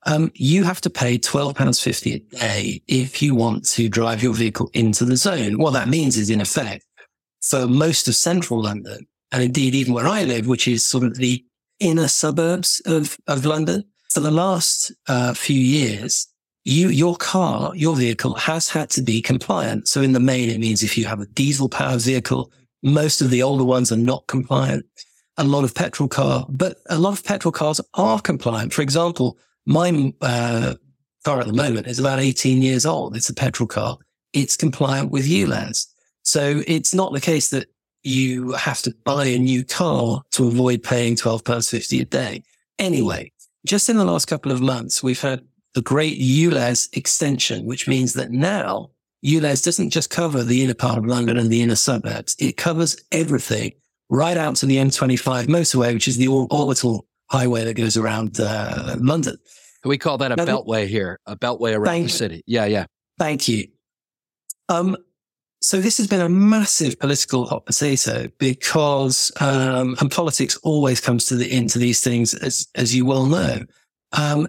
um, 0.05 0.33
you 0.35 0.65
have 0.65 0.81
to 0.81 0.91
pay 0.91 1.17
£12.50 1.17 2.15
a 2.15 2.19
day 2.37 2.83
if 2.89 3.23
you 3.23 3.37
want 3.37 3.65
to 3.69 3.89
drive 3.89 4.21
your 4.21 4.35
vehicle 4.35 4.69
into 4.75 5.05
the 5.05 5.17
zone. 5.17 5.59
What 5.59 5.75
that 5.75 5.89
means 5.89 6.17
is, 6.17 6.29
in 6.29 6.41
effect, 6.41 6.85
for 7.41 7.69
most 7.69 8.09
of 8.09 8.17
central 8.17 8.63
London, 8.63 9.07
and 9.31 9.43
indeed 9.43 9.77
even 9.77 9.95
where 9.95 10.09
I 10.09 10.25
live, 10.25 10.49
which 10.49 10.67
is 10.67 10.85
sort 10.85 11.05
of 11.05 11.17
the 11.17 11.45
inner 11.79 12.09
suburbs 12.09 12.83
of, 12.85 13.17
of 13.29 13.45
London, 13.45 13.85
for 14.13 14.21
the 14.21 14.33
last 14.33 14.93
uh, 15.07 15.35
few 15.35 15.61
years, 15.61 16.27
you, 16.65 16.89
your 16.89 17.17
car, 17.17 17.75
your 17.75 17.97
vehicle 17.97 18.35
has 18.35 18.69
had 18.69 18.91
to 18.91 19.03
be 19.03 19.23
compliant. 19.23 19.89
So 19.89 20.03
in 20.03 20.13
the 20.13 20.21
main, 20.21 20.51
it 20.51 20.61
means 20.61 20.83
if 20.83 20.99
you 20.99 21.07
have 21.07 21.21
a 21.21 21.27
diesel 21.27 21.69
powered 21.69 22.03
vehicle, 22.03 22.51
most 22.83 23.21
of 23.21 23.31
the 23.31 23.43
older 23.43 23.65
ones 23.65 23.91
are 23.91 23.97
not 23.97 24.27
compliant. 24.27 24.85
A 25.37 25.45
lot 25.45 25.65
of 25.65 25.75
petrol 25.75 26.09
car, 26.09 26.47
but 26.49 26.79
a 26.91 26.99
lot 26.99 27.13
of 27.13 27.25
petrol 27.25 27.53
cars 27.53 27.81
are 27.95 28.21
compliant. 28.21 28.73
For 28.73 28.83
example, 28.83 29.39
my 29.67 30.13
uh, 30.21 30.75
car 31.25 31.41
at 31.41 31.47
the 31.47 31.53
moment 31.53 31.87
is 31.87 31.99
about 31.99 32.19
18 32.19 32.61
years 32.61 32.85
old. 32.85 33.17
It's 33.17 33.29
a 33.29 33.35
petrol 33.35 33.67
car. 33.67 33.99
It's 34.33 34.57
compliant 34.57 35.11
with 35.11 35.29
ULEZ. 35.29 35.87
So 36.23 36.63
it's 36.67 36.93
not 36.93 37.13
the 37.13 37.21
case 37.21 37.51
that 37.51 37.69
you 38.03 38.53
have 38.53 38.83
to 38.83 38.95
buy 39.05 39.27
a 39.27 39.39
new 39.39 39.65
car 39.65 40.23
to 40.33 40.47
avoid 40.47 40.83
paying 40.83 41.17
£12.50 41.17 42.01
a 42.01 42.05
day. 42.05 42.43
Anyway, 42.79 43.33
just 43.67 43.89
in 43.89 43.97
the 43.97 44.05
last 44.05 44.27
couple 44.27 44.53
of 44.53 44.61
months, 44.61 45.03
we've 45.03 45.21
had 45.21 45.43
the 45.75 45.83
great 45.83 46.19
ULEZ 46.19 46.97
extension, 46.97 47.65
which 47.67 47.87
means 47.89 48.15
that 48.15 48.31
now 48.31 48.91
ULEZ 49.25 49.65
doesn't 49.65 49.91
just 49.91 50.11
cover 50.11 50.43
the 50.43 50.63
inner 50.63 50.75
part 50.75 50.99
of 50.99 51.07
London 51.07 51.37
and 51.37 51.51
the 51.51 51.63
inner 51.63 51.77
suburbs. 51.77 52.37
It 52.39 52.57
covers 52.57 52.97
everything 53.13 53.73
right 54.09 54.37
out 54.37 54.57
to 54.57 54.67
the 54.67 54.77
M25 54.77 55.47
motorway, 55.47 55.93
which 55.93 56.09
is 56.09 56.17
the 56.17 56.29
orbital 56.29 57.07
highway 57.31 57.65
that 57.65 57.75
goes 57.75 57.97
around 57.97 58.41
uh, 58.41 58.97
London. 58.99 59.37
We 59.85 59.99
call 59.99 60.19
that 60.19 60.33
a 60.33 60.37
now, 60.37 60.45
beltway 60.45 60.87
here, 60.87 61.21
a 61.27 61.37
beltway 61.37 61.77
around 61.77 62.05
the 62.05 62.09
city. 62.09 62.43
Yeah, 62.47 62.65
yeah. 62.65 62.87
Thank 63.19 63.49
you. 63.49 63.69
Um, 64.69 64.97
so 65.61 65.81
this 65.81 65.99
has 65.99 66.07
been 66.07 66.21
a 66.21 66.29
massive 66.29 66.99
political 66.99 67.47
hot 67.47 67.67
potato 67.67 68.29
because, 68.39 69.33
um, 69.41 69.97
and 70.01 70.11
politics 70.11 70.57
always 70.59 71.01
comes 71.01 71.27
to 71.27 71.37
the 71.37 71.51
into 71.53 71.79
these 71.79 72.03
things, 72.03 72.35
as 72.35 72.69
as 72.75 72.95
you 72.95 73.05
well 73.05 73.27
know. 73.27 73.61
Um, 74.13 74.49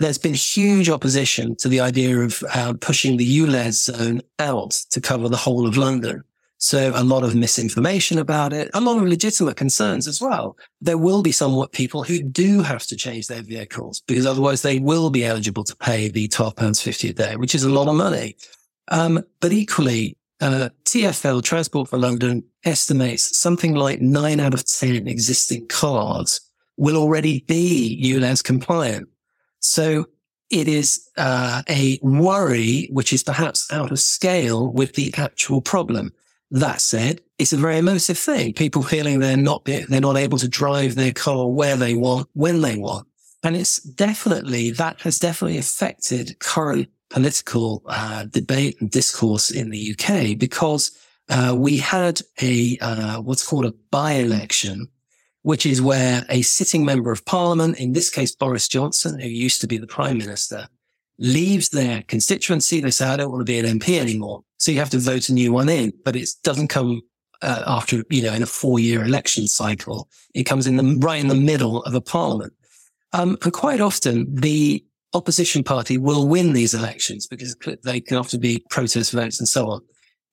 there's 0.00 0.18
been 0.18 0.34
huge 0.34 0.88
opposition 0.88 1.54
to 1.56 1.68
the 1.68 1.78
idea 1.78 2.18
of 2.18 2.42
uh, 2.54 2.72
pushing 2.80 3.18
the 3.18 3.38
ULEZ 3.38 3.74
zone 3.74 4.22
out 4.38 4.70
to 4.90 5.00
cover 5.00 5.28
the 5.28 5.36
whole 5.36 5.68
of 5.68 5.76
London. 5.76 6.24
So 6.56 6.92
a 6.94 7.04
lot 7.04 7.22
of 7.22 7.34
misinformation 7.34 8.18
about 8.18 8.52
it, 8.52 8.70
a 8.74 8.80
lot 8.80 8.96
of 8.96 9.04
legitimate 9.04 9.56
concerns 9.56 10.08
as 10.08 10.20
well. 10.20 10.56
There 10.80 10.98
will 10.98 11.22
be 11.22 11.32
somewhat 11.32 11.72
people 11.72 12.02
who 12.02 12.22
do 12.22 12.62
have 12.62 12.86
to 12.88 12.96
change 12.96 13.28
their 13.28 13.42
vehicles 13.42 14.02
because 14.06 14.26
otherwise 14.26 14.62
they 14.62 14.78
will 14.78 15.10
be 15.10 15.24
eligible 15.24 15.64
to 15.64 15.76
pay 15.76 16.08
the 16.08 16.28
£12.50 16.28 17.10
a 17.10 17.12
day, 17.12 17.36
which 17.36 17.54
is 17.54 17.64
a 17.64 17.70
lot 17.70 17.88
of 17.88 17.94
money. 17.94 18.36
Um, 18.88 19.22
but 19.40 19.52
equally, 19.52 20.16
uh, 20.40 20.70
TfL, 20.84 21.42
Transport 21.42 21.88
for 21.88 21.98
London, 21.98 22.42
estimates 22.64 23.38
something 23.38 23.74
like 23.74 24.00
nine 24.00 24.40
out 24.40 24.54
of 24.54 24.66
10 24.66 25.06
existing 25.08 25.66
cars 25.68 26.40
will 26.76 26.96
already 26.96 27.44
be 27.46 28.00
ULEZ 28.02 28.42
compliant. 28.42 29.08
So 29.60 30.06
it 30.50 30.66
is 30.66 31.08
uh, 31.16 31.62
a 31.68 31.98
worry 32.02 32.88
which 32.92 33.12
is 33.12 33.22
perhaps 33.22 33.72
out 33.72 33.92
of 33.92 34.00
scale 34.00 34.72
with 34.72 34.94
the 34.94 35.14
actual 35.16 35.60
problem. 35.60 36.12
That 36.50 36.80
said, 36.80 37.20
it's 37.38 37.52
a 37.52 37.56
very 37.56 37.78
emotive 37.78 38.18
thing. 38.18 38.54
People 38.54 38.82
feeling 38.82 39.20
they're 39.20 39.36
not 39.36 39.64
they're 39.64 40.00
not 40.00 40.16
able 40.16 40.38
to 40.38 40.48
drive 40.48 40.96
their 40.96 41.12
car 41.12 41.48
where 41.48 41.76
they 41.76 41.94
want 41.94 42.28
when 42.32 42.60
they 42.60 42.76
want, 42.76 43.06
and 43.44 43.54
it's 43.54 43.78
definitely 43.78 44.72
that 44.72 45.00
has 45.02 45.20
definitely 45.20 45.58
affected 45.58 46.40
current 46.40 46.88
political 47.08 47.82
uh, 47.86 48.24
debate 48.24 48.80
and 48.80 48.90
discourse 48.90 49.50
in 49.50 49.70
the 49.70 49.94
UK 49.94 50.38
because 50.38 50.90
uh, 51.28 51.54
we 51.56 51.76
had 51.76 52.20
a 52.42 52.76
uh, 52.80 53.20
what's 53.20 53.46
called 53.46 53.66
a 53.66 53.74
by-election, 53.92 54.88
which 55.42 55.64
is 55.64 55.80
where 55.80 56.24
a 56.28 56.42
sitting 56.42 56.84
member 56.84 57.10
of 57.10 57.24
parliament, 57.24 57.78
in 57.78 57.92
this 57.92 58.10
case 58.10 58.34
Boris 58.34 58.68
Johnson, 58.68 59.18
who 59.18 59.28
used 59.28 59.60
to 59.60 59.66
be 59.66 59.78
the 59.78 59.86
prime 59.86 60.18
minister, 60.18 60.68
leaves 61.18 61.70
their 61.70 62.02
constituency. 62.02 62.80
They 62.80 62.90
say, 62.90 63.06
"I 63.06 63.16
don't 63.16 63.30
want 63.30 63.40
to 63.40 63.52
be 63.52 63.58
an 63.58 63.66
MP 63.66 63.98
anymore," 63.98 64.42
so 64.58 64.72
you 64.72 64.78
have 64.78 64.90
to 64.90 64.98
vote 64.98 65.28
a 65.28 65.34
new 65.34 65.52
one 65.52 65.68
in. 65.68 65.92
But 66.04 66.16
it 66.16 66.28
doesn't 66.42 66.68
come 66.68 67.02
uh, 67.42 67.62
after 67.66 68.04
you 68.10 68.22
know 68.22 68.32
in 68.32 68.42
a 68.42 68.46
four-year 68.46 69.04
election 69.04 69.48
cycle. 69.48 70.08
It 70.34 70.44
comes 70.44 70.66
in 70.66 70.76
the 70.76 70.98
right 71.00 71.20
in 71.20 71.28
the 71.28 71.34
middle 71.34 71.82
of 71.84 71.94
a 71.94 72.00
parliament. 72.00 72.52
Um, 73.12 73.36
and 73.42 73.52
quite 73.52 73.80
often 73.80 74.32
the 74.32 74.84
opposition 75.14 75.64
party 75.64 75.98
will 75.98 76.28
win 76.28 76.52
these 76.52 76.74
elections 76.74 77.26
because 77.26 77.56
they 77.82 78.00
can 78.00 78.16
often 78.16 78.40
be 78.40 78.64
protest 78.70 79.12
votes 79.12 79.40
and 79.40 79.48
so 79.48 79.68
on. 79.68 79.80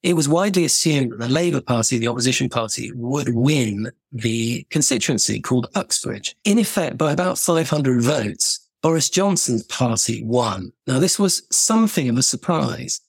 It 0.04 0.16
was 0.16 0.30
widely 0.30 0.64
assumed 0.66 1.12
that 1.12 1.20
the 1.20 1.30
Labour 1.30 1.62
Party, 1.62 1.98
the 1.98 2.08
opposition 2.08 2.50
party, 2.50 2.92
would 2.94 3.34
win 3.34 3.92
the 4.12 4.66
constituency 4.70 5.40
called 5.42 5.68
Uxbridge. 5.76 6.36
In 6.44 6.60
effect, 6.60 6.98
by 6.98 7.12
about 7.12 7.38
500 7.38 8.02
votes, 8.02 8.68
Boris 8.82 9.10
Johnson's 9.10 9.64
party 9.64 10.24
won. 10.24 10.72
Now, 10.86 11.00
this 11.00 11.18
was 11.18 11.44
something 11.52 12.10
of 12.10 12.18
a 12.18 12.24
surprise. 12.24 13.02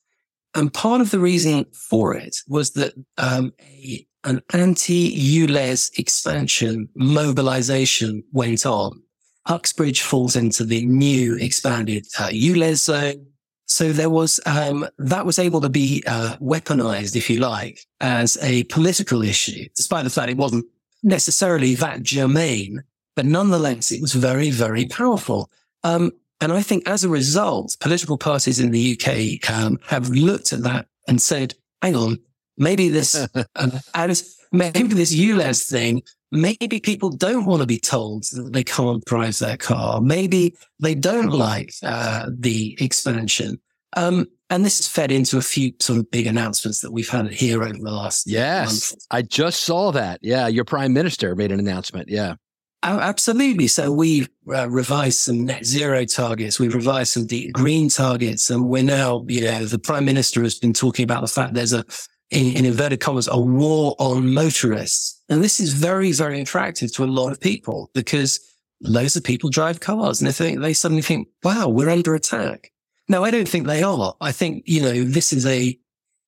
And 0.55 0.73
part 0.73 1.01
of 1.01 1.11
the 1.11 1.19
reason 1.19 1.67
for 1.73 2.15
it 2.15 2.39
was 2.49 2.71
that 2.73 2.95
um, 3.19 3.53
a, 3.61 4.07
an 4.25 4.41
anti-ULEZ 4.53 5.99
expansion 5.99 6.89
mobilization 6.97 8.25
went 8.33 8.65
on 8.65 9.03
Uxbridge 9.49 10.03
falls 10.03 10.37
into 10.37 10.63
the 10.63 10.85
new 10.85 11.37
expanded 11.37 12.07
uh, 12.19 12.29
ULEZ 12.29 12.77
zone. 12.77 13.27
So 13.69 13.93
there 13.93 14.11
was, 14.11 14.41
um, 14.47 14.89
that 14.99 15.27
was 15.27 15.39
able 15.39 15.61
to 15.61 15.69
be 15.69 16.03
uh, 16.07 16.37
weaponized, 16.41 17.17
if 17.17 17.29
you 17.29 17.39
like, 17.39 17.81
as 18.01 18.39
a 18.41 18.65
political 18.65 19.23
issue, 19.23 19.69
despite 19.77 20.05
the 20.05 20.11
fact 20.11 20.31
it 20.31 20.39
wasn't 20.39 20.65
necessarily 21.03 21.75
that 21.77 22.03
germane, 22.03 22.83
but 23.15 23.27
nonetheless, 23.27 23.93
it 23.93 24.01
was 24.01 24.15
very, 24.15 24.51
very 24.51 24.87
powerful. 24.87 25.51
Um, 25.85 26.13
and 26.41 26.51
I 26.51 26.63
think 26.63 26.89
as 26.89 27.05
a 27.05 27.11
result, 27.11 27.77
political 27.81 28.17
parties 28.17 28.59
in 28.59 28.71
the 28.71 28.99
UK 28.99 29.51
um, 29.51 29.79
have 29.87 30.09
looked 30.09 30.53
at 30.53 30.63
that 30.63 30.87
and 31.07 31.21
said, 31.21 31.55
hang 31.83 31.95
on, 31.95 32.19
maybe 32.57 32.89
this, 32.89 33.15
uh, 33.35 33.81
as, 33.95 34.38
maybe 34.53 34.95
this 34.95 35.15
ULEZ 35.15 35.69
thing 35.69 36.03
Maybe 36.31 36.79
people 36.81 37.09
don't 37.09 37.47
want 37.47 37.63
to 37.63 37.67
be 37.67 37.79
told 37.79 38.25
that 38.33 38.53
they 38.53 38.65
can't 38.65 39.05
drive 39.07 39.39
their 39.39 39.57
car. 39.57 40.01
Maybe 40.01 40.57
they 40.79 40.95
don't 40.95 41.31
like 41.31 41.73
uh, 41.83 42.29
the 42.31 42.77
expansion. 42.81 43.59
Um, 43.97 44.27
and 44.51 44.65
this 44.65 44.81
is 44.81 44.89
fed 44.89 45.11
into 45.11 45.39
a 45.39 45.43
few 45.43 45.73
sort 45.81 45.99
of 45.99 46.11
big 46.11 46.27
announcements 46.27 46.81
that 46.81 46.93
we've 46.93 47.09
had 47.09 47.33
here 47.33 47.63
over 47.63 47.73
the 47.73 47.91
last 47.91 48.27
yes 48.27 48.93
month. 48.93 49.07
i 49.11 49.21
just 49.21 49.63
saw 49.63 49.93
that 49.93 50.19
yeah 50.23 50.47
your 50.47 50.65
prime 50.65 50.93
minister 50.93 51.35
made 51.35 51.53
an 51.53 51.59
announcement 51.59 52.09
yeah 52.09 52.35
oh, 52.83 52.99
absolutely 52.99 53.67
so 53.67 53.93
we 53.93 54.27
uh, 54.55 54.69
revised 54.71 55.19
some 55.19 55.45
net 55.45 55.67
zero 55.67 56.05
targets 56.05 56.59
we've 56.59 56.75
revised 56.75 57.13
some 57.13 57.27
deep 57.27 57.53
green 57.53 57.89
targets 57.91 58.49
and 58.49 58.69
we're 58.69 58.83
now 58.83 59.23
you 59.29 59.43
know 59.43 59.65
the 59.65 59.79
prime 59.79 60.05
minister 60.07 60.43
has 60.43 60.59
been 60.59 60.73
talking 60.73 61.05
about 61.05 61.21
the 61.21 61.29
fact 61.29 61.53
there's 61.53 61.75
a 61.75 61.85
in, 62.31 62.57
in 62.57 62.65
inverted 62.65 63.01
commas, 63.01 63.29
a 63.29 63.39
war 63.39 63.95
on 63.99 64.35
motorists. 64.35 65.23
And 65.29 65.43
this 65.43 65.61
is 65.61 65.73
very, 65.73 66.13
very 66.13 66.41
attractive 66.41 66.93
to 66.95 67.05
a 67.05 67.07
lot 67.07 67.33
of 67.33 67.41
people 67.41 67.91
because 67.95 68.41
loads 68.83 69.17
of 69.17 69.25
people 69.25 69.51
drive 69.51 69.81
cars 69.81 70.21
and 70.21 70.29
they 70.29 70.33
think, 70.33 70.61
they 70.61 70.73
suddenly 70.73 71.03
think, 71.03 71.29
wow, 71.43 71.69
we're 71.69 71.91
under 71.91 72.15
attack. 72.15 72.73
No, 73.09 73.25
I 73.25 73.31
don't 73.31 73.49
think 73.49 73.67
they 73.67 73.83
are. 73.83 74.15
I 74.21 74.33
think, 74.33 74.65
you 74.67 74.83
know, 74.83 75.05
this 75.05 75.33
is 75.33 75.47
a, 75.47 75.79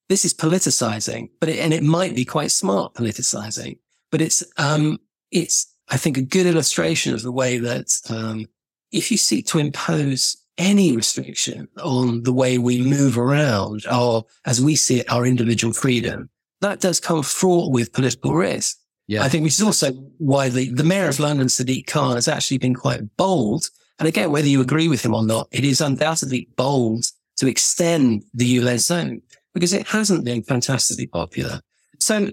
this 0.08 0.24
is 0.24 0.34
politicizing, 0.34 1.30
but 1.38 1.48
it, 1.48 1.58
and 1.58 1.72
it 1.72 1.82
might 1.82 2.16
be 2.16 2.24
quite 2.24 2.50
smart 2.50 2.94
politicizing, 2.94 3.78
but 4.10 4.20
it's, 4.20 4.42
um, 4.56 4.98
it's, 5.30 5.72
I 5.88 5.96
think 5.96 6.16
a 6.16 6.22
good 6.22 6.46
illustration 6.46 7.14
of 7.14 7.22
the 7.22 7.32
way 7.32 7.58
that, 7.58 7.90
um, 8.08 8.46
if 8.90 9.10
you 9.10 9.16
seek 9.16 9.46
to 9.46 9.58
impose 9.58 10.36
any 10.60 10.94
restriction 10.94 11.66
on 11.82 12.22
the 12.22 12.32
way 12.32 12.58
we 12.58 12.82
move 12.82 13.18
around 13.18 13.84
or 13.90 14.26
as 14.44 14.62
we 14.62 14.76
see 14.76 15.00
it, 15.00 15.10
our 15.10 15.26
individual 15.26 15.72
freedom, 15.72 16.28
that 16.60 16.80
does 16.80 17.00
come 17.00 17.22
fraught 17.22 17.72
with 17.72 17.92
political 17.92 18.34
risk. 18.34 18.76
Yeah. 19.08 19.24
I 19.24 19.28
think 19.28 19.42
which 19.42 19.54
is 19.54 19.62
also 19.62 19.92
why 20.18 20.50
the, 20.50 20.72
the 20.72 20.84
mayor 20.84 21.08
of 21.08 21.18
London, 21.18 21.48
Sadiq 21.48 21.86
Khan, 21.86 22.14
has 22.14 22.28
actually 22.28 22.58
been 22.58 22.74
quite 22.74 23.16
bold. 23.16 23.68
And 23.98 24.06
again, 24.06 24.30
whether 24.30 24.46
you 24.46 24.60
agree 24.60 24.86
with 24.86 25.04
him 25.04 25.14
or 25.14 25.24
not, 25.24 25.48
it 25.50 25.64
is 25.64 25.80
undoubtedly 25.80 26.48
bold 26.56 27.06
to 27.38 27.48
extend 27.48 28.22
the 28.34 28.58
ULEZ 28.58 28.80
zone 28.80 29.22
because 29.54 29.72
it 29.72 29.88
hasn't 29.88 30.24
been 30.24 30.42
fantastically 30.42 31.06
popular. 31.06 31.60
So, 31.98 32.30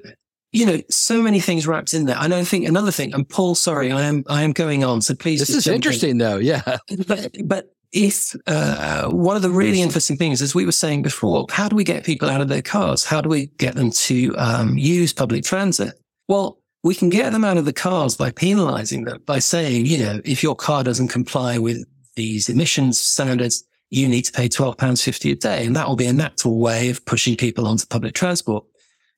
you 0.52 0.66
know, 0.66 0.82
so 0.90 1.22
many 1.22 1.40
things 1.40 1.66
wrapped 1.66 1.94
in 1.94 2.06
there. 2.06 2.18
And 2.20 2.34
I 2.34 2.44
think 2.44 2.68
another 2.68 2.92
thing, 2.92 3.14
and 3.14 3.28
Paul, 3.28 3.56
sorry, 3.56 3.92
I 3.92 4.04
am, 4.04 4.24
I 4.28 4.44
am 4.44 4.52
going 4.52 4.84
on. 4.84 5.02
So 5.02 5.16
please. 5.16 5.40
This 5.40 5.50
is 5.50 5.66
interesting 5.66 6.12
in. 6.12 6.18
though. 6.18 6.38
Yeah. 6.38 6.78
But, 7.08 7.36
but 7.46 7.74
if 7.92 8.36
uh, 8.48 9.10
one 9.10 9.36
of 9.36 9.42
the 9.42 9.50
really 9.50 9.82
interesting 9.82 10.18
things, 10.18 10.42
as 10.42 10.54
we 10.54 10.66
were 10.66 10.72
saying 10.72 11.04
before, 11.04 11.46
how 11.50 11.70
do 11.70 11.76
we 11.76 11.84
get 11.84 12.04
people 12.04 12.30
out 12.30 12.42
of 12.42 12.48
their 12.48 12.62
cars? 12.62 13.06
How 13.06 13.22
do 13.22 13.30
we 13.30 13.48
get 13.58 13.76
them 13.76 13.92
to 13.92 14.36
um, 14.38 14.78
use 14.78 15.14
public 15.14 15.44
transit? 15.44 15.94
Well, 16.28 16.60
we 16.84 16.96
can 16.96 17.10
get 17.10 17.32
them 17.32 17.44
out 17.44 17.58
of 17.58 17.66
the 17.66 17.74
cars 17.74 18.16
by 18.16 18.32
penalizing 18.32 19.06
them, 19.06 19.22
by 19.26 19.40
saying, 19.40 19.86
you 19.86 19.98
know, 19.98 20.22
if 20.26 20.44
your 20.44 20.56
car 20.56 20.84
doesn't 20.84 21.08
comply 21.08 21.58
with 21.58 21.86
these 22.16 22.50
emissions 22.50 23.00
standards, 23.00 23.64
you 23.90 24.08
need 24.08 24.24
to 24.24 24.32
pay 24.32 24.50
£12.50 24.50 25.32
a 25.32 25.36
day. 25.36 25.66
And 25.66 25.76
that 25.76 25.88
will 25.88 25.96
be 25.96 26.06
a 26.06 26.14
natural 26.14 26.60
way 26.60 26.90
of 26.90 27.06
pushing 27.06 27.36
people 27.36 27.68
onto 27.68 27.86
public 27.88 28.14
transport. 28.14 28.66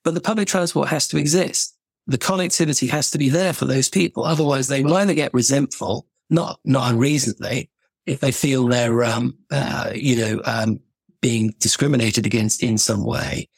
But 0.04 0.14
the 0.14 0.20
public 0.20 0.48
transport 0.48 0.88
has 0.88 1.08
to 1.08 1.18
exist. 1.18 1.76
The 2.06 2.18
connectivity 2.18 2.88
has 2.90 3.10
to 3.10 3.18
be 3.18 3.28
there 3.28 3.52
for 3.52 3.66
those 3.66 3.88
people. 3.88 4.24
Otherwise, 4.24 4.68
they 4.68 4.82
will 4.82 4.94
either 4.94 5.14
get 5.14 5.34
resentful, 5.34 6.06
not, 6.30 6.60
not 6.64 6.92
unreasonably, 6.92 7.70
if 8.06 8.20
they 8.20 8.32
feel 8.32 8.66
they're, 8.66 9.04
um, 9.04 9.36
uh, 9.50 9.92
you 9.94 10.16
know, 10.16 10.40
um, 10.44 10.80
being 11.20 11.54
discriminated 11.58 12.26
against 12.26 12.62
in 12.62 12.78
some 12.78 13.04
way. 13.04 13.48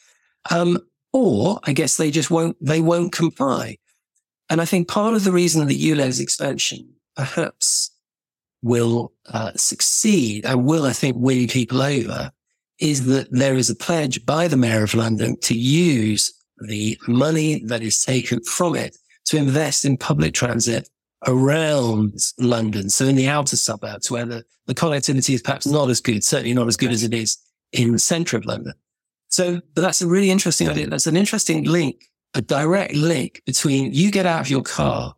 Um, 0.50 0.78
or 1.12 1.60
I 1.64 1.72
guess 1.72 1.96
they 1.96 2.10
just 2.10 2.30
won't, 2.30 2.56
they 2.60 2.80
won't 2.80 3.12
comply. 3.12 3.78
And 4.50 4.60
I 4.60 4.64
think 4.64 4.88
part 4.88 5.14
of 5.14 5.24
the 5.24 5.32
reason 5.32 5.66
that 5.66 5.78
ULEZ 5.78 6.20
expansion 6.20 6.88
perhaps 7.16 7.90
will 8.62 9.12
uh, 9.26 9.52
succeed 9.56 10.44
and 10.44 10.64
will, 10.64 10.84
I 10.84 10.92
think, 10.92 11.16
win 11.18 11.48
people 11.48 11.82
over 11.82 12.32
is 12.78 13.06
that 13.06 13.30
there 13.30 13.54
is 13.54 13.70
a 13.70 13.76
pledge 13.76 14.24
by 14.26 14.48
the 14.48 14.56
mayor 14.56 14.82
of 14.82 14.94
London 14.94 15.38
to 15.40 15.56
use 15.56 16.32
the 16.58 16.98
money 17.06 17.62
that 17.64 17.82
is 17.82 18.02
taken 18.02 18.42
from 18.42 18.74
it 18.74 18.96
to 19.26 19.36
invest 19.36 19.84
in 19.84 19.96
public 19.96 20.34
transit 20.34 20.88
around 21.26 22.18
London. 22.38 22.90
So 22.90 23.06
in 23.06 23.16
the 23.16 23.28
outer 23.28 23.56
suburbs 23.56 24.10
where 24.10 24.24
the, 24.24 24.44
the 24.66 24.74
connectivity 24.74 25.34
is 25.34 25.42
perhaps 25.42 25.66
not 25.66 25.88
as 25.88 26.00
good, 26.00 26.24
certainly 26.24 26.54
not 26.54 26.68
as 26.68 26.76
good 26.76 26.90
as 26.90 27.02
it 27.02 27.14
is 27.14 27.38
in 27.72 27.92
the 27.92 27.98
center 27.98 28.36
of 28.36 28.44
London. 28.44 28.74
So 29.28 29.60
that's 29.74 30.02
a 30.02 30.06
really 30.06 30.30
interesting 30.30 30.68
idea. 30.68 30.88
That's 30.88 31.06
an 31.06 31.16
interesting 31.16 31.64
link, 31.64 32.04
a 32.34 32.42
direct 32.42 32.94
link 32.94 33.42
between 33.46 33.92
you 33.92 34.10
get 34.10 34.26
out 34.26 34.42
of 34.42 34.50
your 34.50 34.62
car 34.62 35.14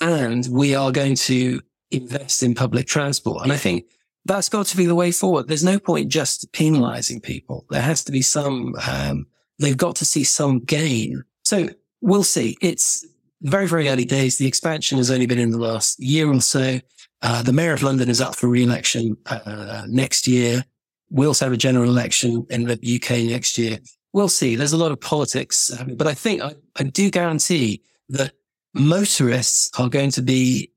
and 0.00 0.46
we 0.50 0.74
are 0.74 0.90
going 0.90 1.14
to 1.14 1.60
invest 1.90 2.42
in 2.42 2.54
public 2.54 2.86
transport. 2.86 3.44
And 3.44 3.52
I 3.52 3.56
think 3.56 3.84
that's 4.24 4.48
got 4.48 4.66
to 4.66 4.76
be 4.76 4.86
the 4.86 4.94
way 4.94 5.12
forward. 5.12 5.46
There's 5.46 5.62
no 5.62 5.78
point 5.78 6.08
just 6.08 6.50
penalizing 6.52 7.20
people. 7.20 7.66
There 7.70 7.82
has 7.82 8.02
to 8.04 8.12
be 8.12 8.22
some, 8.22 8.74
um, 8.88 9.26
they've 9.58 9.76
got 9.76 9.96
to 9.96 10.04
see 10.04 10.24
some 10.24 10.60
gain. 10.60 11.22
So 11.44 11.68
we'll 12.00 12.24
see. 12.24 12.56
It's, 12.60 13.06
very, 13.42 13.66
very 13.66 13.88
early 13.88 14.04
days. 14.04 14.38
The 14.38 14.46
expansion 14.46 14.98
has 14.98 15.10
only 15.10 15.26
been 15.26 15.38
in 15.38 15.50
the 15.50 15.58
last 15.58 15.98
year 16.00 16.30
or 16.32 16.40
so. 16.40 16.80
Uh, 17.22 17.42
the 17.42 17.52
mayor 17.52 17.72
of 17.72 17.82
London 17.82 18.08
is 18.08 18.20
up 18.20 18.34
for 18.36 18.48
re-election 18.48 19.16
uh, 19.26 19.84
next 19.88 20.26
year. 20.26 20.64
We 21.10 21.26
also 21.26 21.46
have 21.46 21.52
a 21.52 21.58
general 21.58 21.88
election 21.88 22.46
in 22.50 22.64
the 22.64 23.00
UK 23.00 23.30
next 23.30 23.58
year. 23.58 23.78
We'll 24.12 24.28
see. 24.28 24.56
There's 24.56 24.72
a 24.72 24.78
lot 24.78 24.92
of 24.92 25.00
politics, 25.00 25.70
um, 25.78 25.94
but 25.96 26.06
I 26.06 26.14
think 26.14 26.42
I, 26.42 26.54
I 26.76 26.84
do 26.84 27.10
guarantee 27.10 27.82
that 28.08 28.32
motorists 28.74 29.70
are 29.78 29.88
going 29.88 30.10
to 30.12 30.22
be 30.22 30.72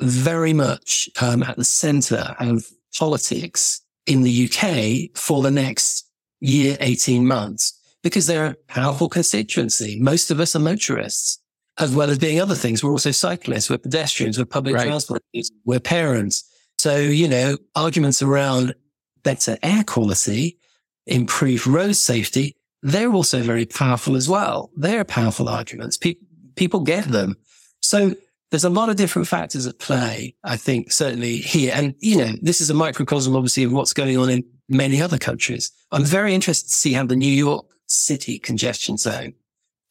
very 0.00 0.52
much 0.52 1.08
um, 1.20 1.42
at 1.42 1.56
the 1.56 1.64
center 1.64 2.34
of 2.38 2.66
politics 2.98 3.80
in 4.06 4.22
the 4.22 4.48
UK 4.48 5.16
for 5.16 5.42
the 5.42 5.50
next 5.50 6.08
year, 6.40 6.76
18 6.80 7.26
months 7.26 7.78
because 8.02 8.26
they're 8.26 8.46
a 8.46 8.54
powerful 8.68 9.08
constituency. 9.08 9.98
Most 10.00 10.30
of 10.30 10.40
us 10.40 10.56
are 10.56 10.60
motorists 10.60 11.38
as 11.78 11.94
well 11.94 12.10
as 12.10 12.18
being 12.18 12.40
other 12.40 12.54
things. 12.54 12.82
We're 12.82 12.90
also 12.90 13.10
cyclists, 13.10 13.70
we're 13.70 13.78
pedestrians, 13.78 14.38
we're 14.38 14.44
public 14.44 14.74
right. 14.74 14.86
transport, 14.86 15.22
we're 15.64 15.80
parents. 15.80 16.44
So, 16.78 16.96
you 16.96 17.28
know, 17.28 17.56
arguments 17.74 18.22
around 18.22 18.74
better 19.22 19.56
air 19.62 19.84
quality, 19.84 20.58
improved 21.06 21.66
road 21.66 21.96
safety, 21.96 22.56
they're 22.82 23.12
also 23.12 23.42
very 23.42 23.64
powerful 23.64 24.16
as 24.16 24.28
well. 24.28 24.70
They're 24.76 25.04
powerful 25.04 25.48
arguments. 25.48 25.96
Pe- 25.96 26.16
people 26.56 26.80
get 26.80 27.04
them. 27.04 27.36
So 27.80 28.14
there's 28.50 28.64
a 28.64 28.70
lot 28.70 28.88
of 28.88 28.96
different 28.96 29.28
factors 29.28 29.66
at 29.66 29.78
play, 29.78 30.34
I 30.44 30.56
think, 30.56 30.92
certainly 30.92 31.36
here. 31.36 31.72
And, 31.74 31.94
you 32.00 32.18
know, 32.18 32.32
this 32.42 32.60
is 32.60 32.68
a 32.68 32.74
microcosm, 32.74 33.34
obviously, 33.34 33.62
of 33.62 33.72
what's 33.72 33.92
going 33.92 34.18
on 34.18 34.28
in 34.28 34.44
many 34.68 35.00
other 35.00 35.18
countries. 35.18 35.70
I'm 35.92 36.04
very 36.04 36.34
interested 36.34 36.68
to 36.68 36.74
see 36.74 36.92
how 36.92 37.06
the 37.06 37.16
New 37.16 37.32
York 37.32 37.66
City 37.86 38.38
congestion 38.38 38.96
zone 38.96 39.34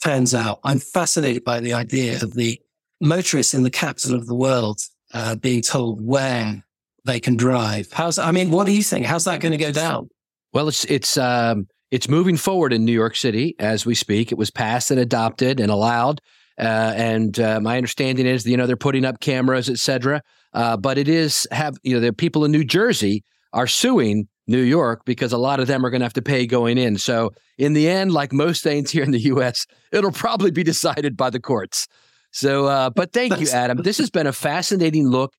turns 0.03 0.33
out. 0.33 0.59
I'm 0.63 0.79
fascinated 0.79 1.43
by 1.43 1.59
the 1.59 1.73
idea 1.73 2.21
of 2.21 2.33
the 2.33 2.59
motorists 2.99 3.53
in 3.53 3.63
the 3.63 3.69
capital 3.69 4.15
of 4.15 4.27
the 4.27 4.35
world 4.35 4.81
uh, 5.13 5.35
being 5.35 5.61
told 5.61 6.05
where 6.05 6.63
they 7.05 7.19
can 7.19 7.35
drive. 7.35 7.91
How's, 7.91 8.19
I 8.19 8.31
mean, 8.31 8.51
what 8.51 8.65
do 8.65 8.73
you 8.73 8.83
think? 8.83 9.05
How's 9.05 9.25
that 9.25 9.41
going 9.41 9.51
to 9.51 9.57
go 9.57 9.71
down? 9.71 10.09
Well, 10.53 10.67
it's, 10.67 10.85
it's, 10.85 11.17
um, 11.17 11.67
it's 11.89 12.07
moving 12.07 12.37
forward 12.37 12.73
in 12.73 12.85
New 12.85 12.91
York 12.93 13.15
City 13.15 13.55
as 13.59 13.85
we 13.85 13.95
speak. 13.95 14.31
It 14.31 14.37
was 14.37 14.51
passed 14.51 14.91
and 14.91 14.99
adopted 14.99 15.59
and 15.59 15.71
allowed. 15.71 16.21
Uh, 16.59 16.93
and 16.95 17.39
uh, 17.39 17.59
my 17.59 17.77
understanding 17.77 18.25
is, 18.25 18.45
you 18.45 18.55
know, 18.55 18.67
they're 18.67 18.75
putting 18.77 19.03
up 19.03 19.19
cameras, 19.19 19.69
et 19.69 19.79
cetera. 19.79 20.21
Uh, 20.53 20.77
but 20.77 20.97
it 20.97 21.07
is 21.07 21.47
have, 21.51 21.77
you 21.83 21.93
know, 21.93 21.99
the 21.99 22.13
people 22.13 22.45
in 22.45 22.51
New 22.51 22.63
Jersey 22.63 23.23
are 23.53 23.67
suing 23.67 24.27
New 24.51 24.61
York 24.61 25.03
because 25.05 25.31
a 25.31 25.37
lot 25.37 25.59
of 25.59 25.67
them 25.67 25.85
are 25.85 25.89
going 25.89 26.01
to 26.01 26.05
have 26.05 26.13
to 26.13 26.21
pay 26.21 26.45
going 26.45 26.77
in. 26.77 26.97
So 26.97 27.31
in 27.57 27.73
the 27.73 27.89
end, 27.89 28.11
like 28.11 28.31
most 28.33 28.63
things 28.63 28.91
here 28.91 29.03
in 29.03 29.11
the 29.11 29.19
U.S., 29.19 29.65
it'll 29.91 30.11
probably 30.11 30.51
be 30.51 30.63
decided 30.63 31.17
by 31.17 31.29
the 31.29 31.39
courts. 31.39 31.87
So, 32.31 32.67
uh, 32.67 32.89
but 32.89 33.11
thank 33.11 33.39
you, 33.39 33.49
Adam. 33.49 33.81
This 33.81 33.97
has 33.97 34.09
been 34.09 34.27
a 34.27 34.33
fascinating 34.33 35.07
look 35.07 35.33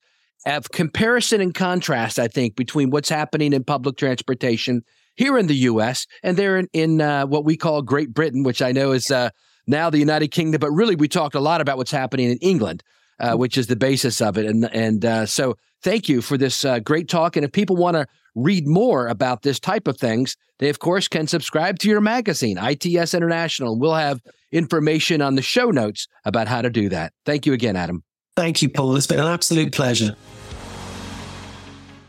of 0.44 0.70
comparison 0.70 1.40
and 1.40 1.54
contrast, 1.54 2.18
I 2.18 2.28
think, 2.28 2.56
between 2.56 2.90
what's 2.90 3.08
happening 3.08 3.52
in 3.52 3.64
public 3.64 3.96
transportation 3.96 4.82
here 5.14 5.38
in 5.38 5.46
the 5.46 5.54
U.S. 5.54 6.06
and 6.22 6.36
there 6.36 6.56
in, 6.58 6.68
in 6.72 7.00
uh, 7.00 7.26
what 7.26 7.44
we 7.44 7.56
call 7.56 7.82
Great 7.82 8.12
Britain, 8.12 8.42
which 8.42 8.60
I 8.60 8.72
know 8.72 8.92
is 8.92 9.10
uh, 9.10 9.30
now 9.66 9.90
the 9.90 9.98
United 9.98 10.28
Kingdom. 10.28 10.58
But 10.58 10.70
really, 10.70 10.96
we 10.96 11.08
talked 11.08 11.34
a 11.34 11.40
lot 11.40 11.60
about 11.60 11.76
what's 11.76 11.90
happening 11.90 12.30
in 12.30 12.38
England, 12.38 12.82
uh, 13.20 13.36
which 13.36 13.56
is 13.56 13.68
the 13.68 13.76
basis 13.76 14.20
of 14.20 14.36
it. 14.36 14.46
And 14.46 14.68
and 14.74 15.04
uh, 15.04 15.26
so, 15.26 15.56
thank 15.82 16.08
you 16.08 16.22
for 16.22 16.36
this 16.36 16.64
uh, 16.64 16.78
great 16.80 17.08
talk. 17.08 17.36
And 17.36 17.44
if 17.44 17.52
people 17.52 17.76
want 17.76 17.94
to 17.96 18.06
read 18.34 18.66
more 18.66 19.08
about 19.08 19.42
this 19.42 19.60
type 19.60 19.86
of 19.86 19.98
things, 19.98 20.36
they 20.58 20.68
of 20.68 20.78
course 20.78 21.08
can 21.08 21.26
subscribe 21.26 21.78
to 21.80 21.88
your 21.88 22.00
magazine, 22.00 22.58
ITS 22.58 23.14
International. 23.14 23.78
We'll 23.78 23.94
have 23.94 24.20
information 24.52 25.22
on 25.22 25.34
the 25.34 25.42
show 25.42 25.70
notes 25.70 26.08
about 26.24 26.48
how 26.48 26.62
to 26.62 26.70
do 26.70 26.88
that. 26.90 27.12
Thank 27.24 27.46
you 27.46 27.52
again, 27.52 27.76
Adam. 27.76 28.04
Thank 28.36 28.62
you, 28.62 28.68
Paul. 28.68 28.96
It's 28.96 29.06
been 29.06 29.20
an 29.20 29.26
absolute 29.26 29.72
pleasure. 29.72 30.16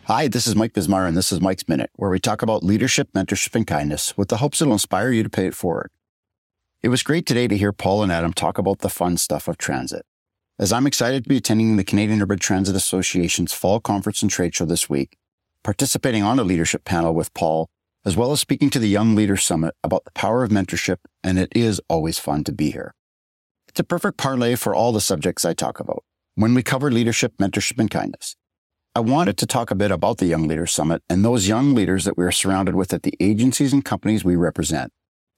Hi, 0.05 0.27
this 0.27 0.47
is 0.47 0.55
Mike 0.55 0.73
Bismeyer, 0.73 1.07
and 1.07 1.15
this 1.15 1.31
is 1.31 1.39
Mike's 1.39 1.67
Minute, 1.67 1.89
where 1.95 2.09
we 2.09 2.19
talk 2.19 2.41
about 2.41 2.63
leadership, 2.63 3.13
mentorship, 3.13 3.55
and 3.55 3.65
kindness 3.65 4.17
with 4.17 4.27
the 4.27 4.37
hopes 4.37 4.61
it'll 4.61 4.73
inspire 4.73 5.11
you 5.11 5.23
to 5.23 5.29
pay 5.29 5.47
it 5.47 5.55
forward. 5.55 5.91
It 6.81 6.89
was 6.89 7.03
great 7.03 7.25
today 7.25 7.47
to 7.47 7.57
hear 7.57 7.71
Paul 7.71 8.03
and 8.03 8.11
Adam 8.11 8.33
talk 8.33 8.57
about 8.57 8.79
the 8.79 8.89
fun 8.89 9.15
stuff 9.15 9.47
of 9.47 9.57
transit. 9.57 10.05
As 10.59 10.73
I'm 10.73 10.85
excited 10.85 11.23
to 11.23 11.29
be 11.29 11.37
attending 11.37 11.77
the 11.77 11.85
Canadian 11.85 12.21
Urban 12.21 12.39
Transit 12.39 12.75
Association's 12.75 13.53
fall 13.53 13.79
conference 13.79 14.21
and 14.21 14.29
trade 14.29 14.53
show 14.53 14.65
this 14.65 14.89
week, 14.89 15.17
participating 15.63 16.23
on 16.23 16.39
a 16.39 16.43
leadership 16.43 16.85
panel 16.85 17.13
with 17.13 17.33
Paul, 17.33 17.67
as 18.05 18.17
well 18.17 18.31
as 18.31 18.39
speaking 18.39 18.69
to 18.71 18.79
the 18.79 18.89
Young 18.89 19.15
Leaders 19.15 19.43
Summit 19.43 19.73
about 19.83 20.05
the 20.05 20.11
power 20.11 20.43
of 20.43 20.49
mentorship, 20.49 20.97
and 21.23 21.39
it 21.39 21.51
is 21.55 21.81
always 21.87 22.19
fun 22.19 22.43
to 22.43 22.51
be 22.51 22.71
here. 22.71 22.93
It's 23.67 23.79
a 23.79 23.83
perfect 23.83 24.17
parlay 24.17 24.55
for 24.55 24.75
all 24.75 24.91
the 24.91 25.01
subjects 25.01 25.45
I 25.45 25.53
talk 25.53 25.79
about 25.79 26.03
when 26.35 26.53
we 26.53 26.63
cover 26.63 26.91
leadership, 26.91 27.33
mentorship, 27.37 27.79
and 27.79 27.89
kindness. 27.89 28.35
I 28.95 28.99
wanted 28.99 29.37
to 29.37 29.47
talk 29.47 29.71
a 29.71 29.75
bit 29.75 29.89
about 29.89 30.19
the 30.19 30.27
Young 30.27 30.47
Leaders 30.47 30.71
Summit 30.71 31.01
and 31.09 31.25
those 31.25 31.47
young 31.47 31.73
leaders 31.73 32.05
that 32.05 32.17
we 32.17 32.25
are 32.25 32.31
surrounded 32.31 32.75
with 32.75 32.93
at 32.93 33.03
the 33.03 33.15
agencies 33.19 33.73
and 33.73 33.83
companies 33.83 34.23
we 34.23 34.35
represent. 34.35 34.91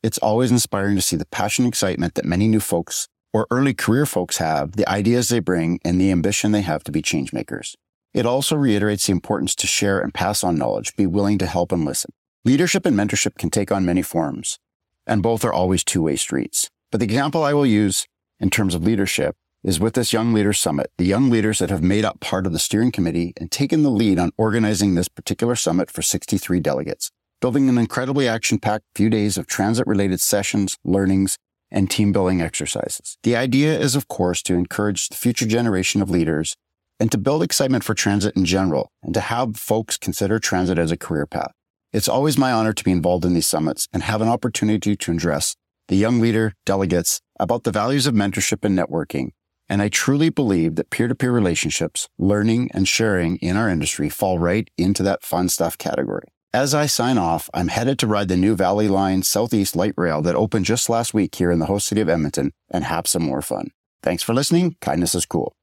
It's 0.04 0.18
always 0.18 0.52
inspiring 0.52 0.96
to 0.98 1.02
see 1.02 1.16
the 1.16 1.26
passion 1.26 1.64
and 1.64 1.72
excitement 1.72 2.16
that 2.16 2.26
many 2.26 2.48
new 2.48 2.60
folks 2.60 3.08
or 3.34 3.48
early 3.50 3.74
career 3.74 4.06
folks 4.06 4.38
have, 4.38 4.74
the 4.74 4.88
ideas 4.90 5.30
they 5.30 5.40
bring, 5.40 5.80
and 5.86 6.00
the 6.00 6.12
ambition 6.12 6.52
they 6.52 6.62
have 6.62 6.84
to 6.86 6.92
be 6.92 7.02
changemakers. 7.02 7.76
It 8.15 8.25
also 8.25 8.56
reiterates 8.56 9.06
the 9.06 9.12
importance 9.12 9.54
to 9.56 9.67
share 9.67 9.99
and 9.99 10.13
pass 10.13 10.41
on 10.41 10.58
knowledge, 10.58 10.95
be 10.95 11.06
willing 11.06 11.38
to 11.39 11.45
help 11.45 11.73
and 11.73 11.84
listen. 11.84 12.12
Leadership 12.45 12.86
and 12.86 12.97
mentorship 12.97 13.38
can 13.38 13.49
take 13.49 13.73
on 13.73 13.86
many 13.86 14.01
forms, 14.01 14.58
and 15.06 15.21
both 15.21 15.43
are 15.43 15.51
always 15.51 15.84
two-way 15.84 16.15
streets. 16.15 16.69
But 16.91 16.99
the 16.99 17.06
example 17.06 17.43
I 17.43 17.54
will 17.54 17.65
use 17.65 18.08
in 18.39 18.49
terms 18.49 18.73
of 18.73 18.84
leadership 18.84 19.36
is 19.65 19.82
with 19.82 19.95
this 19.95 20.13
Young 20.13 20.32
Leaders 20.32 20.60
Summit, 20.60 20.91
the 20.97 21.04
young 21.04 21.30
leaders 21.30 21.60
that 21.60 21.69
have 21.69 21.84
made 21.84 22.06
up 22.06 22.21
part 22.21 22.47
of 22.47 22.54
the 22.54 22.60
steering 22.60 22.91
committee 22.91 23.34
and 23.36 23.51
taken 23.51 23.84
the 23.84 23.91
lead 23.91 24.17
on 24.17 24.32
organizing 24.38 24.95
this 24.95 25.10
particular 25.10 25.56
summit 25.56 25.91
for 25.91 26.01
63 26.01 26.62
delegates 26.62 27.12
building 27.41 27.67
an 27.67 27.78
incredibly 27.78 28.28
action 28.28 28.58
packed 28.58 28.86
few 28.95 29.10
days 29.10 29.38
of 29.38 29.45
transit 29.45 29.86
related 29.86 30.19
sessions, 30.21 30.78
learnings, 30.84 31.38
and 31.69 31.91
team 31.91 32.12
building 32.12 32.41
exercises. 32.41 33.17
The 33.23 33.36
idea 33.36 33.78
is, 33.78 33.95
of 33.95 34.08
course, 34.08 34.41
to 34.43 34.54
encourage 34.54 35.10
the 35.10 35.15
future 35.15 35.45
generation 35.45 36.01
of 36.01 36.10
leaders 36.10 36.56
and 37.00 37.12
to 37.12 37.18
build 37.18 37.44
excitement 37.44 37.84
for 37.84 37.94
transit 37.94 38.36
in 38.36 38.46
general 38.46 38.92
and 39.04 39.14
to 39.14 39.20
have 39.20 39.58
folks 39.58 39.98
consider 39.98 40.40
transit 40.40 40.78
as 40.78 40.92
a 40.92 40.98
career 40.98 41.26
path. 41.26 41.52
It's 41.92 42.10
always 42.10 42.38
my 42.38 42.52
honor 42.52 42.74
to 42.74 42.84
be 42.84 42.92
involved 42.92 43.26
in 43.26 43.34
these 43.34 43.48
summits 43.48 43.88
and 43.94 44.04
have 44.04 44.22
an 44.22 44.28
opportunity 44.28 44.96
to 44.96 45.12
address 45.12 45.56
the 45.88 45.96
young 45.96 46.20
leader 46.20 46.54
delegates 46.66 47.22
about 47.40 47.64
the 47.64 47.72
values 47.72 48.08
of 48.08 48.14
mentorship 48.14 48.66
and 48.66 48.78
networking. 48.78 49.30
And 49.70 49.82
I 49.82 49.90
truly 49.90 50.30
believe 50.30 50.76
that 50.76 50.90
peer 50.90 51.08
to 51.08 51.16
peer 51.16 51.32
relationships, 51.32 52.08
learning 52.18 52.70
and 52.74 52.88
sharing 52.88 53.38
in 53.38 53.58
our 53.58 53.70
industry 53.70 54.10
fall 54.10 54.40
right 54.40 54.70
into 54.78 55.04
that 55.04 55.24
fun 55.24 55.50
stuff 55.50 55.78
category. 55.78 56.28
As 56.54 56.74
I 56.74 56.86
sign 56.86 57.18
off, 57.18 57.50
I'm 57.54 57.68
headed 57.68 58.00
to 58.00 58.08
ride 58.08 58.30
the 58.30 58.38
new 58.38 58.56
Valley 58.56 58.88
Line 58.88 59.24
Southeast 59.24 59.76
Light 59.76 59.94
Rail 59.98 60.22
that 60.22 60.36
opened 60.36 60.66
just 60.66 60.90
last 60.90 61.14
week 61.14 61.36
here 61.36 61.52
in 61.52 61.60
the 61.60 61.66
host 61.66 61.88
city 61.88 62.02
of 62.02 62.10
Edmonton 62.10 62.52
and 62.70 62.86
have 62.86 63.08
some 63.08 63.24
more 63.24 63.42
fun. 63.42 63.72
Thanks 64.02 64.24
for 64.24 64.34
listening. 64.34 64.76
Kindness 64.82 65.16
is 65.16 65.26
cool. 65.26 65.54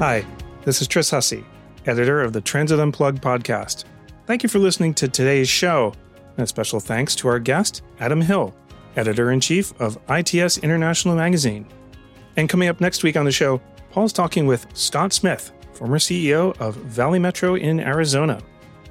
Hi, 0.00 0.24
this 0.64 0.80
is 0.80 0.88
Tris 0.88 1.10
Hussey, 1.10 1.44
editor 1.84 2.22
of 2.22 2.32
the 2.32 2.40
Transit 2.40 2.80
Unplugged 2.80 3.22
podcast. 3.22 3.84
Thank 4.24 4.42
you 4.42 4.48
for 4.48 4.58
listening 4.58 4.94
to 4.94 5.08
today's 5.08 5.46
show, 5.46 5.92
and 6.38 6.44
a 6.44 6.46
special 6.46 6.80
thanks 6.80 7.14
to 7.16 7.28
our 7.28 7.38
guest, 7.38 7.82
Adam 7.98 8.22
Hill, 8.22 8.54
editor 8.96 9.30
in 9.30 9.40
chief 9.40 9.78
of 9.78 9.98
ITS 10.08 10.56
International 10.56 11.14
Magazine. 11.14 11.66
And 12.38 12.48
coming 12.48 12.70
up 12.70 12.80
next 12.80 13.02
week 13.02 13.14
on 13.18 13.26
the 13.26 13.30
show, 13.30 13.60
Paul's 13.90 14.14
talking 14.14 14.46
with 14.46 14.66
Scott 14.72 15.12
Smith, 15.12 15.52
former 15.74 15.98
CEO 15.98 16.58
of 16.58 16.76
Valley 16.76 17.18
Metro 17.18 17.56
in 17.56 17.78
Arizona. 17.78 18.40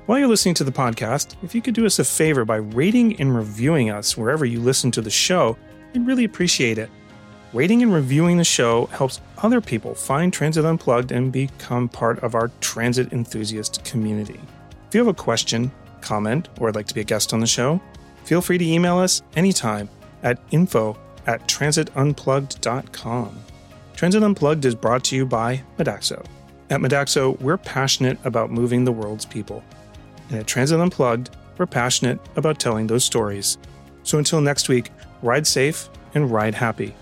While 0.06 0.20
you're 0.20 0.28
listening 0.28 0.54
to 0.54 0.64
the 0.64 0.72
podcast, 0.72 1.38
if 1.42 1.56
you 1.56 1.62
could 1.64 1.74
do 1.74 1.88
us 1.88 1.98
a 1.98 2.04
favor 2.04 2.46
by 2.46 2.58
rating 2.58 3.20
and 3.20 3.36
reviewing 3.36 3.90
us 3.90 4.16
wherever 4.16 4.46
you 4.46 4.60
listen 4.60 4.92
to 4.92 5.02
the 5.02 5.10
show, 5.10 5.58
we'd 5.92 6.06
really 6.06 6.26
appreciate 6.26 6.78
it. 6.78 6.92
Rating 7.52 7.82
and 7.82 7.92
reviewing 7.92 8.38
the 8.38 8.44
show 8.44 8.86
helps 8.88 9.22
other 9.40 9.60
people 9.60 9.96
find 9.96 10.32
Transit 10.32 10.66
Unplugged 10.66 11.12
and 11.12 11.32
become 11.32 11.90
part 11.90 12.20
of 12.20 12.36
our 12.36 12.52
transit 12.62 13.12
enthusiast 13.12 13.84
community. 13.84 14.40
If 14.88 14.94
you 14.94 15.00
have 15.00 15.08
a 15.08 15.16
question, 15.16 15.72
comment, 16.00 16.48
or 16.60 16.68
would 16.68 16.76
like 16.76 16.86
to 16.88 16.94
be 16.94 17.02
a 17.02 17.06
guest 17.06 17.34
on 17.34 17.40
the 17.40 17.48
show, 17.48 17.82
feel 18.24 18.42
free 18.42 18.60
to 18.60 18.66
email 18.66 19.00
us 19.00 19.24
anytime 19.36 19.90
at 20.22 20.40
info 20.52 20.96
at 21.26 21.48
transitunplugged.com. 21.48 23.40
Transit 23.96 24.24
Unplugged 24.24 24.66
is 24.66 24.76
brought 24.76 25.04
to 25.06 25.16
you 25.16 25.26
by 25.26 25.64
Modaxo. 25.80 26.24
At 26.70 26.82
Modaxo, 26.82 27.40
we're 27.42 27.58
passionate 27.58 28.20
about 28.26 28.52
moving 28.52 28.86
the 28.86 28.92
world's 28.92 29.26
people. 29.26 29.64
And 30.30 30.40
at 30.40 30.46
Transit 30.46 30.80
Unplugged, 30.80 31.36
we're 31.58 31.66
passionate 31.66 32.20
about 32.36 32.60
telling 32.60 32.86
those 32.86 33.04
stories. 33.04 33.58
So 34.04 34.20
until 34.20 34.40
next 34.40 34.70
week, 34.70 34.92
ride 35.24 35.48
safe 35.48 35.90
and 36.14 36.30
ride 36.32 36.54
happy. 36.54 36.94